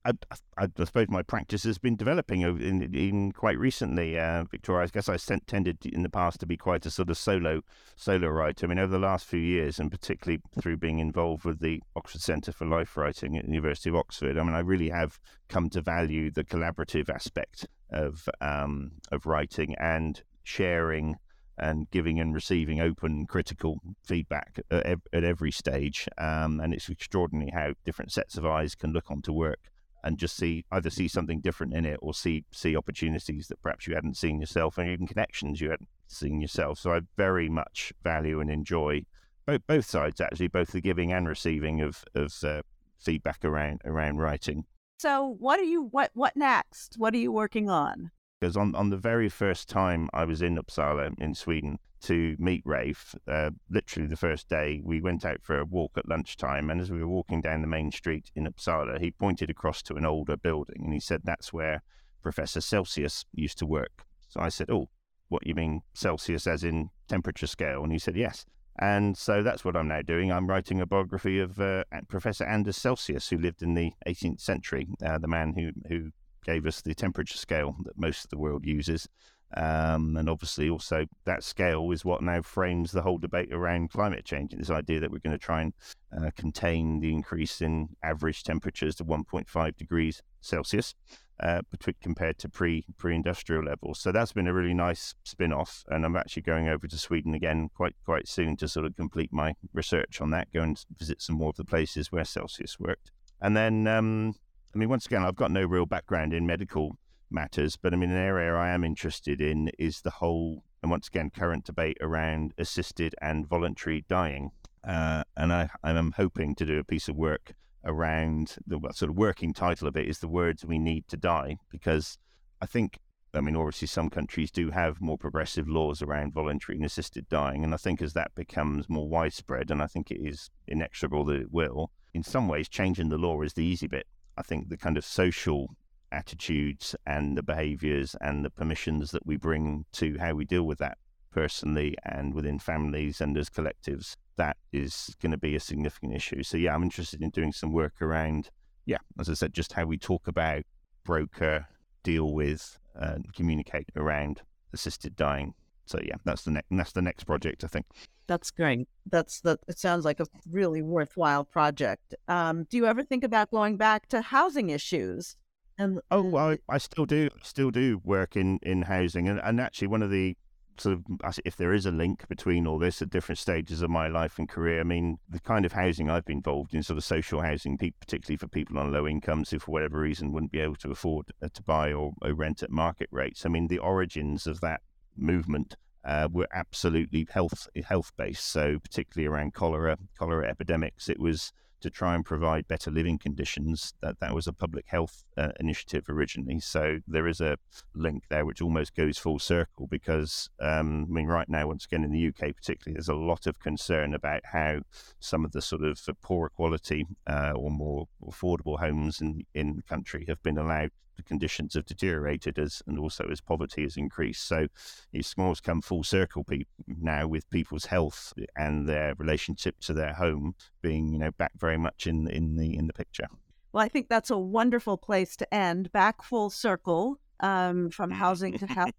I, 0.06 0.12
I, 0.30 0.64
I, 0.64 0.84
suppose 0.84 1.08
my 1.08 1.22
practice 1.22 1.64
has 1.64 1.78
been 1.78 1.96
developing 1.96 2.42
in, 2.42 2.94
in 2.94 3.32
quite 3.32 3.58
recently, 3.58 4.16
uh, 4.18 4.44
Victoria. 4.44 4.84
I 4.84 4.86
guess 4.86 5.08
I 5.08 5.16
tended 5.46 5.84
in 5.84 6.04
the 6.04 6.08
past 6.08 6.38
to 6.40 6.46
be 6.46 6.56
quite 6.56 6.86
a 6.86 6.90
sort 6.90 7.10
of 7.10 7.18
solo 7.18 7.62
solo 7.96 8.28
writer. 8.28 8.66
I 8.66 8.68
mean, 8.68 8.78
over 8.78 8.92
the 8.92 9.00
last 9.00 9.26
few 9.26 9.40
years, 9.40 9.80
and 9.80 9.90
particularly 9.90 10.40
through 10.60 10.76
being 10.76 11.00
involved 11.00 11.44
with 11.44 11.58
the 11.58 11.82
Oxford 11.96 12.20
Centre 12.20 12.52
for 12.52 12.66
Life 12.66 12.96
Writing 12.96 13.36
at 13.36 13.46
the 13.46 13.50
University 13.50 13.90
of 13.90 13.96
Oxford, 13.96 14.38
I 14.38 14.42
mean, 14.44 14.54
I 14.54 14.60
really 14.60 14.90
have 14.90 15.18
come 15.48 15.68
to 15.70 15.80
value 15.80 16.30
the 16.30 16.44
collaborative 16.44 17.08
aspect 17.08 17.66
of 17.90 18.28
um, 18.40 18.92
of 19.10 19.26
writing 19.26 19.74
and 19.80 20.22
sharing 20.44 21.16
and 21.58 21.90
giving 21.90 22.20
and 22.20 22.34
receiving 22.34 22.80
open 22.80 23.26
critical 23.26 23.80
feedback 24.04 24.60
at, 24.70 24.86
at 25.12 25.24
every 25.24 25.50
stage. 25.50 26.06
Um, 26.16 26.60
and 26.60 26.72
it's 26.72 26.88
extraordinary 26.88 27.50
how 27.52 27.72
different 27.84 28.12
sets 28.12 28.36
of 28.36 28.46
eyes 28.46 28.74
can 28.74 28.92
look 28.92 29.10
onto 29.10 29.32
work 29.32 29.70
and 30.06 30.18
just 30.18 30.36
see 30.36 30.64
either 30.70 30.88
see 30.88 31.08
something 31.08 31.40
different 31.40 31.74
in 31.74 31.84
it 31.84 31.98
or 32.00 32.14
see 32.14 32.44
see 32.52 32.76
opportunities 32.76 33.48
that 33.48 33.60
perhaps 33.60 33.86
you 33.86 33.94
hadn't 33.94 34.16
seen 34.16 34.40
yourself 34.40 34.78
and 34.78 34.88
even 34.88 35.06
connections 35.06 35.60
you 35.60 35.70
hadn't 35.70 35.88
seen 36.06 36.40
yourself. 36.40 36.78
So 36.78 36.94
I 36.94 37.00
very 37.16 37.48
much 37.48 37.92
value 38.04 38.40
and 38.40 38.50
enjoy 38.50 39.02
both, 39.46 39.66
both 39.66 39.84
sides 39.84 40.20
actually, 40.20 40.48
both 40.48 40.72
the 40.72 40.80
giving 40.80 41.12
and 41.12 41.28
receiving 41.28 41.80
of 41.82 42.04
of 42.14 42.32
uh, 42.44 42.62
feedback 42.98 43.44
around 43.44 43.80
around 43.84 44.18
writing. 44.18 44.64
So 44.98 45.36
what 45.40 45.58
are 45.58 45.64
you 45.64 45.82
what 45.90 46.12
what 46.14 46.36
next? 46.36 46.94
What 46.96 47.12
are 47.12 47.18
you 47.18 47.32
working 47.32 47.68
on? 47.68 48.12
Because 48.40 48.57
on, 48.57 48.75
on 48.75 48.90
the 48.90 48.99
very 48.99 49.29
first 49.29 49.68
time 49.68 50.11
I 50.12 50.25
was 50.25 50.42
in 50.42 50.57
Uppsala 50.57 51.14
in 51.18 51.35
Sweden 51.35 51.79
to 52.03 52.37
meet 52.38 52.62
Rafe, 52.66 53.14
uh, 53.27 53.51
literally 53.70 54.09
the 54.09 54.16
first 54.16 54.49
day, 54.49 54.83
we 54.85 55.01
went 55.01 55.25
out 55.25 55.42
for 55.42 55.59
a 55.59 55.64
walk 55.64 55.96
at 55.96 56.09
lunchtime. 56.09 56.68
And 56.68 56.81
as 56.81 56.90
we 56.90 57.01
were 57.01 57.09
walking 57.09 57.40
down 57.40 57.62
the 57.62 57.66
main 57.66 57.90
street 57.90 58.31
in 58.35 58.46
Uppsala, 58.46 59.01
he 59.01 59.11
pointed 59.11 59.49
across 59.49 59.83
to 59.85 59.94
an 59.94 60.05
older 60.05 60.37
building 60.37 60.83
and 60.85 60.92
he 60.92 61.01
said, 61.01 61.22
That's 61.25 61.53
where 61.53 61.83
Professor 62.22 62.61
Celsius 62.61 63.25
used 63.33 63.59
to 63.59 63.66
work. 63.66 64.05
So 64.29 64.40
I 64.40 64.51
said, 64.51 64.70
Oh, 64.70 64.90
what 65.29 65.46
you 65.46 65.55
mean 65.55 65.81
Celsius 65.94 66.46
as 66.46 66.62
in 66.62 66.90
temperature 67.09 67.46
scale? 67.46 67.83
And 67.83 67.92
he 67.92 67.99
said, 67.99 68.16
Yes. 68.16 68.44
And 68.79 69.16
so 69.16 69.42
that's 69.42 69.64
what 69.64 69.75
I'm 69.75 69.88
now 69.88 70.03
doing. 70.03 70.31
I'm 70.31 70.46
writing 70.46 70.83
a 70.83 70.87
biography 70.87 71.40
of 71.40 71.59
uh, 71.59 71.85
Professor 72.09 72.44
Anders 72.44 72.77
Celsius, 72.77 73.31
who 73.31 73.38
lived 73.38 73.62
in 73.62 73.72
the 73.72 73.92
18th 74.07 74.42
century, 74.42 74.88
uh, 75.03 75.16
the 75.16 75.27
man 75.27 75.55
who, 75.55 75.70
who 75.88 76.11
gave 76.46 76.66
us 76.66 76.80
the 76.80 76.94
temperature 76.94 77.37
scale 77.37 77.76
that 77.85 77.98
most 77.98 78.24
of 78.24 78.30
the 78.30 78.38
world 78.38 78.64
uses. 78.64 79.09
Um, 79.56 80.16
and 80.16 80.28
obviously, 80.28 80.68
also 80.68 81.06
that 81.24 81.44
scale 81.44 81.90
is 81.92 82.04
what 82.04 82.22
now 82.22 82.42
frames 82.42 82.92
the 82.92 83.02
whole 83.02 83.18
debate 83.18 83.52
around 83.52 83.90
climate 83.90 84.24
change. 84.24 84.52
This 84.52 84.70
idea 84.70 85.00
that 85.00 85.11
we're 85.11 85.20
going 85.20 85.38
to 85.38 85.38
try 85.38 85.62
and 85.62 85.72
uh, 86.16 86.30
contain 86.37 87.00
the 87.00 87.12
increase 87.12 87.61
in 87.61 87.90
average 88.02 88.42
temperatures 88.42 88.96
to 88.96 89.04
1.5 89.04 89.76
degrees 89.76 90.22
Celsius 90.40 90.94
uh, 91.40 91.62
between, 91.70 91.94
compared 92.02 92.38
to 92.38 92.48
pre 92.48 92.87
pre 92.96 93.14
industrial 93.14 93.64
levels. 93.64 94.00
So 94.00 94.11
that's 94.11 94.32
been 94.32 94.48
a 94.48 94.54
really 94.54 94.74
nice 94.74 95.14
spin 95.24 95.52
off. 95.52 95.85
And 95.88 96.04
I'm 96.04 96.16
actually 96.16 96.42
going 96.42 96.68
over 96.68 96.88
to 96.88 96.98
Sweden 96.98 97.35
again 97.35 97.70
quite 97.74 97.94
quite 98.04 98.26
soon 98.28 98.56
to 98.56 98.68
sort 98.68 98.87
of 98.87 98.96
complete 98.96 99.32
my 99.32 99.54
research 99.72 100.20
on 100.20 100.30
that, 100.30 100.52
go 100.52 100.62
and 100.62 100.82
visit 100.98 101.22
some 101.22 101.37
more 101.37 101.50
of 101.50 101.56
the 101.56 101.64
places 101.64 102.11
where 102.11 102.24
Celsius 102.24 102.80
worked. 102.80 103.12
And 103.40 103.56
then 103.56 103.87
um, 103.87 104.35
I 104.74 104.79
mean, 104.79 104.88
once 104.88 105.07
again, 105.07 105.22
I've 105.22 105.37
got 105.37 105.50
no 105.50 105.64
real 105.64 105.87
background 105.87 106.35
in 106.35 106.46
medical 106.46 106.98
matters, 107.31 107.76
but 107.76 107.92
I 107.92 107.96
mean, 107.96 108.11
an 108.11 108.16
area 108.16 108.55
I 108.55 108.70
am 108.70 108.85
interested 108.85 109.40
in 109.40 109.70
is 109.79 110.02
the 110.02 110.11
whole, 110.11 110.64
and 110.83 110.90
once 110.90 111.09
again, 111.09 111.31
current 111.31 111.64
debate 111.64 111.98
around 112.00 112.52
assisted 112.59 113.14
and 113.20 113.48
voluntary 113.48 114.05
dying. 114.09 114.50
Uh, 114.87 115.24
and 115.37 115.52
I, 115.52 115.68
I'm 115.83 116.12
hoping 116.12 116.55
to 116.57 116.66
do 116.66 116.79
a 116.79 116.85
piece 116.85 117.09
of 117.09 117.16
work 117.16 117.55
around 117.85 118.57
the 118.66 118.79
sort 118.92 119.11
of 119.11 119.16
working 119.16 119.52
title 119.52 119.88
of 119.88 119.96
it 119.96 120.09
is 120.09 120.18
the 120.18 120.29
words 120.29 120.64
we 120.64 120.79
need 120.79 121.09
to 121.09 121.16
die, 121.16 121.57
because 121.70 122.18
I 122.61 122.66
think, 122.66 122.98
I 123.35 123.40
mean, 123.40 123.57
obviously, 123.57 123.88
some 123.88 124.11
countries 124.11 124.50
do 124.50 124.70
have 124.70 125.00
more 125.00 125.18
progressive 125.18 125.68
laws 125.68 126.02
around 126.02 126.35
voluntary 126.35 126.76
and 126.76 126.85
assisted 126.85 127.29
dying. 127.29 127.64
And 127.64 127.74
I 127.74 127.76
think 127.76 128.00
as 128.00 128.12
that 128.12 128.35
becomes 128.35 128.88
more 128.88 129.09
widespread, 129.09 129.70
and 129.70 129.83
I 129.83 129.87
think 129.87 130.11
it 130.11 130.20
is 130.20 130.50
inexorable 130.68 131.24
that 131.26 131.40
it 131.40 131.52
will, 131.52 131.90
in 132.14 132.22
some 132.22 132.48
ways, 132.48 132.68
changing 132.68 133.09
the 133.09 133.18
law 133.18 133.42
is 133.42 133.55
the 133.55 133.64
easy 133.64 133.87
bit 133.87 134.07
I 134.37 134.42
think 134.42 134.68
the 134.68 134.77
kind 134.77 134.96
of 134.96 135.05
social 135.05 135.77
attitudes 136.12 136.94
and 137.07 137.37
the 137.37 137.42
behaviors 137.42 138.14
and 138.20 138.44
the 138.44 138.51
permissions 138.51 139.11
that 139.11 139.27
we 139.27 139.37
bring 139.37 139.85
to 139.92 140.18
how 140.18 140.35
we 140.35 140.44
deal 140.44 140.64
with 140.64 140.79
that 140.79 140.99
personally 141.33 141.96
and 142.05 142.33
within 142.33 142.59
families 142.59 143.20
and 143.20 143.37
as 143.37 143.51
collectives, 143.51 144.16
that 144.37 144.57
is 144.72 145.14
going 145.20 145.33
to 145.33 145.38
be 145.38 145.57
a 145.57 145.61
significant 145.61 146.14
issue. 146.14 146.42
So, 146.42 146.57
yeah, 146.57 146.75
I'm 146.75 146.83
interested 146.83 147.22
in 147.22 147.31
doing 147.31 147.53
some 147.53 147.72
work 147.72 148.01
around 148.01 148.51
yeah, 148.87 148.99
as 149.18 149.29
I 149.29 149.35
said, 149.35 149.53
just 149.53 149.75
how 149.75 149.85
we 149.85 149.99
talk 149.99 150.29
about, 150.29 150.62
broker, 151.05 151.66
deal 152.03 152.33
with, 152.33 152.79
and 152.94 153.33
communicate 153.35 153.90
around 153.96 154.42
assisted 154.72 155.16
dying. 155.16 155.55
So 155.85 155.99
yeah, 156.03 156.14
that's 156.25 156.42
the 156.42 156.53
next 156.53 156.68
that's 156.70 156.92
the 156.92 157.03
next 157.03 157.25
project 157.25 157.64
I 157.64 157.66
think. 157.66 157.87
That's 158.26 158.50
great. 158.50 158.88
That's 159.10 159.40
that. 159.42 159.60
It 159.68 159.78
sounds 159.78 160.04
like 160.04 160.20
a 160.20 160.26
really 160.50 160.82
worthwhile 160.82 161.44
project. 161.44 162.14
Um, 162.28 162.64
do 162.64 162.76
you 162.76 162.86
ever 162.86 163.02
think 163.02 163.24
about 163.24 163.50
going 163.50 163.76
back 163.76 164.08
to 164.08 164.20
housing 164.20 164.70
issues? 164.70 165.36
And 165.78 166.00
oh, 166.10 166.22
well, 166.22 166.50
I, 166.50 166.58
I 166.68 166.78
still 166.78 167.04
do, 167.06 167.28
still 167.42 167.70
do 167.70 168.00
work 168.02 168.36
in 168.36 168.58
in 168.62 168.82
housing, 168.82 169.28
and 169.28 169.40
and 169.44 169.60
actually 169.60 169.88
one 169.88 170.02
of 170.02 170.10
the 170.10 170.36
sort 170.78 170.98
of 170.98 171.36
if 171.44 171.56
there 171.56 171.72
is 171.72 171.86
a 171.86 171.90
link 171.90 172.26
between 172.28 172.66
all 172.66 172.78
this 172.78 173.00
at 173.00 173.10
different 173.10 173.38
stages 173.38 173.82
of 173.82 173.90
my 173.90 174.08
life 174.08 174.38
and 174.38 174.48
career. 174.48 174.80
I 174.80 174.84
mean, 174.84 175.18
the 175.28 175.40
kind 175.40 175.64
of 175.64 175.72
housing 175.72 176.10
I've 176.10 176.24
been 176.24 176.38
involved 176.38 176.74
in, 176.74 176.82
sort 176.82 176.98
of 176.98 177.04
social 177.04 177.40
housing, 177.40 177.78
particularly 177.78 178.36
for 178.36 178.48
people 178.48 178.78
on 178.78 178.92
low 178.92 179.06
incomes 179.06 179.50
who, 179.50 179.58
for 179.58 179.70
whatever 179.70 180.00
reason, 180.00 180.32
wouldn't 180.32 180.52
be 180.52 180.60
able 180.60 180.76
to 180.76 180.90
afford 180.90 181.32
uh, 181.42 181.48
to 181.52 181.62
buy 181.62 181.92
or, 181.92 182.12
or 182.22 182.34
rent 182.34 182.62
at 182.62 182.70
market 182.70 183.08
rates. 183.10 183.46
I 183.46 183.48
mean, 183.48 183.68
the 183.68 183.78
origins 183.78 184.46
of 184.46 184.60
that 184.60 184.80
movement 185.16 185.76
uh, 186.06 186.28
were 186.32 186.48
absolutely 186.52 187.26
health 187.30 187.68
health 187.84 188.12
based. 188.16 188.46
So 188.46 188.78
particularly 188.78 189.26
around 189.26 189.52
cholera 189.52 189.98
cholera 190.18 190.48
epidemics, 190.48 191.08
it 191.08 191.18
was 191.18 191.52
to 191.80 191.90
try 191.90 192.14
and 192.14 192.24
provide 192.24 192.68
better 192.68 192.90
living 192.90 193.18
conditions. 193.18 193.92
That 194.00 194.20
that 194.20 194.34
was 194.34 194.46
a 194.46 194.52
public 194.52 194.86
health 194.88 195.24
uh, 195.37 195.53
initiative 195.61 196.05
originally. 196.09 196.61
So 196.61 197.01
there 197.07 197.27
is 197.27 197.40
a 197.40 197.59
link 197.94 198.25
there 198.29 198.44
which 198.44 198.62
almost 198.62 198.94
goes 198.94 199.18
full 199.18 199.38
circle 199.38 199.87
because 199.87 200.51
um, 200.61 201.07
I 201.09 201.12
mean 201.12 201.27
right 201.27 201.49
now 201.49 201.68
once 201.68 201.85
again 201.85 202.05
in 202.05 202.12
the 202.12 202.29
UK 202.29 202.57
particularly 202.57 202.94
there's 202.94 203.09
a 203.09 203.14
lot 203.14 203.46
of 203.46 203.61
concern 203.61 204.14
about 204.14 204.42
how 204.44 204.81
some 205.20 205.44
of 205.44 205.53
the 205.53 205.62
sort 205.62 205.83
of 205.83 206.01
poorer 206.22 206.49
quality 206.49 207.07
uh, 207.27 207.53
or 207.55 207.70
more 207.70 208.09
affordable 208.25 208.79
homes 208.79 209.20
in 209.20 209.44
in 209.55 209.77
the 209.77 209.83
country 209.83 210.25
have 210.29 210.42
been 210.42 210.59
allowed 210.59 210.90
the 211.16 211.22
conditions 211.22 211.75
have 211.75 211.87
deteriorated 211.87 212.59
as 212.59 212.83
and 212.87 212.99
also 212.99 213.27
as 213.31 213.40
poverty 213.40 213.83
has 213.83 213.96
increased. 213.96 214.46
So 214.46 214.66
it's 215.12 215.35
almost 215.37 215.62
come 215.62 215.81
full 215.81 216.05
circle 216.05 216.44
pe- 216.44 216.64
now 216.87 217.27
with 217.27 217.49
people's 217.51 217.87
health 217.87 218.33
and 218.55 218.88
their 218.88 219.14
relationship 219.16 219.81
to 219.81 219.94
their 219.94 220.12
home 220.12 220.55
being 220.83 221.12
you 221.12 221.18
know 221.18 221.31
back 221.33 221.53
very 221.57 221.79
much 221.79 222.07
in 222.07 222.29
in 222.29 222.57
the 222.57 222.77
in 222.77 222.87
the 222.87 222.92
picture. 222.92 223.29
Well, 223.76 223.84
I 223.84 223.88
think 223.88 224.08
that's 224.08 224.30
a 224.30 224.38
wonderful 224.38 224.96
place 224.96 225.36
to 225.36 225.54
end. 225.54 225.92
Back 225.92 226.22
full 226.22 226.48
circle 226.48 227.20
um, 227.40 227.90
from 227.90 228.10
housing 228.10 228.56
to 228.56 228.66
health, 228.66 228.94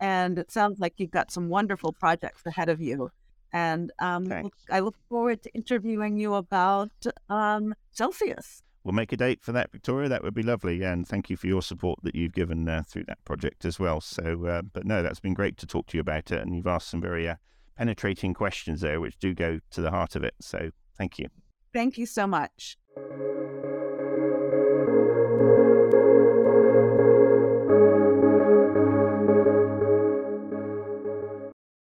and 0.00 0.38
it 0.38 0.52
sounds 0.52 0.78
like 0.78 0.92
you've 0.98 1.10
got 1.10 1.30
some 1.30 1.48
wonderful 1.48 1.94
projects 1.94 2.44
ahead 2.44 2.68
of 2.68 2.78
you. 2.78 3.08
And 3.54 3.90
um, 4.00 4.50
I 4.70 4.80
look 4.80 4.96
forward 5.08 5.42
to 5.44 5.54
interviewing 5.54 6.18
you 6.18 6.34
about 6.34 6.92
um, 7.30 7.74
Celsius 7.92 8.62
we'll 8.84 8.92
make 8.92 9.12
a 9.12 9.16
date 9.16 9.40
for 9.40 9.52
that, 9.52 9.70
Victoria. 9.70 10.08
That 10.08 10.24
would 10.24 10.34
be 10.34 10.42
lovely. 10.42 10.82
And 10.82 11.06
thank 11.06 11.30
you 11.30 11.36
for 11.36 11.46
your 11.46 11.62
support 11.62 12.00
that 12.02 12.16
you've 12.16 12.32
given 12.32 12.68
uh, 12.68 12.82
through 12.86 13.04
that 13.04 13.24
project 13.24 13.64
as 13.64 13.78
well. 13.78 14.00
So, 14.00 14.44
uh, 14.44 14.62
but 14.62 14.84
no, 14.84 15.04
that's 15.04 15.20
been 15.20 15.34
great 15.34 15.56
to 15.58 15.66
talk 15.66 15.86
to 15.86 15.96
you 15.96 16.00
about 16.00 16.32
it. 16.32 16.40
And 16.42 16.54
you've 16.56 16.66
asked 16.66 16.88
some 16.88 17.00
very 17.00 17.28
uh, 17.28 17.36
penetrating 17.78 18.34
questions 18.34 18.80
there, 18.80 19.00
which 19.00 19.16
do 19.20 19.34
go 19.34 19.60
to 19.70 19.80
the 19.80 19.92
heart 19.92 20.16
of 20.16 20.24
it. 20.24 20.34
So, 20.40 20.70
thank 20.98 21.18
you. 21.18 21.28
Thank 21.72 21.96
you 21.96 22.04
so 22.06 22.26
much. 22.26 22.76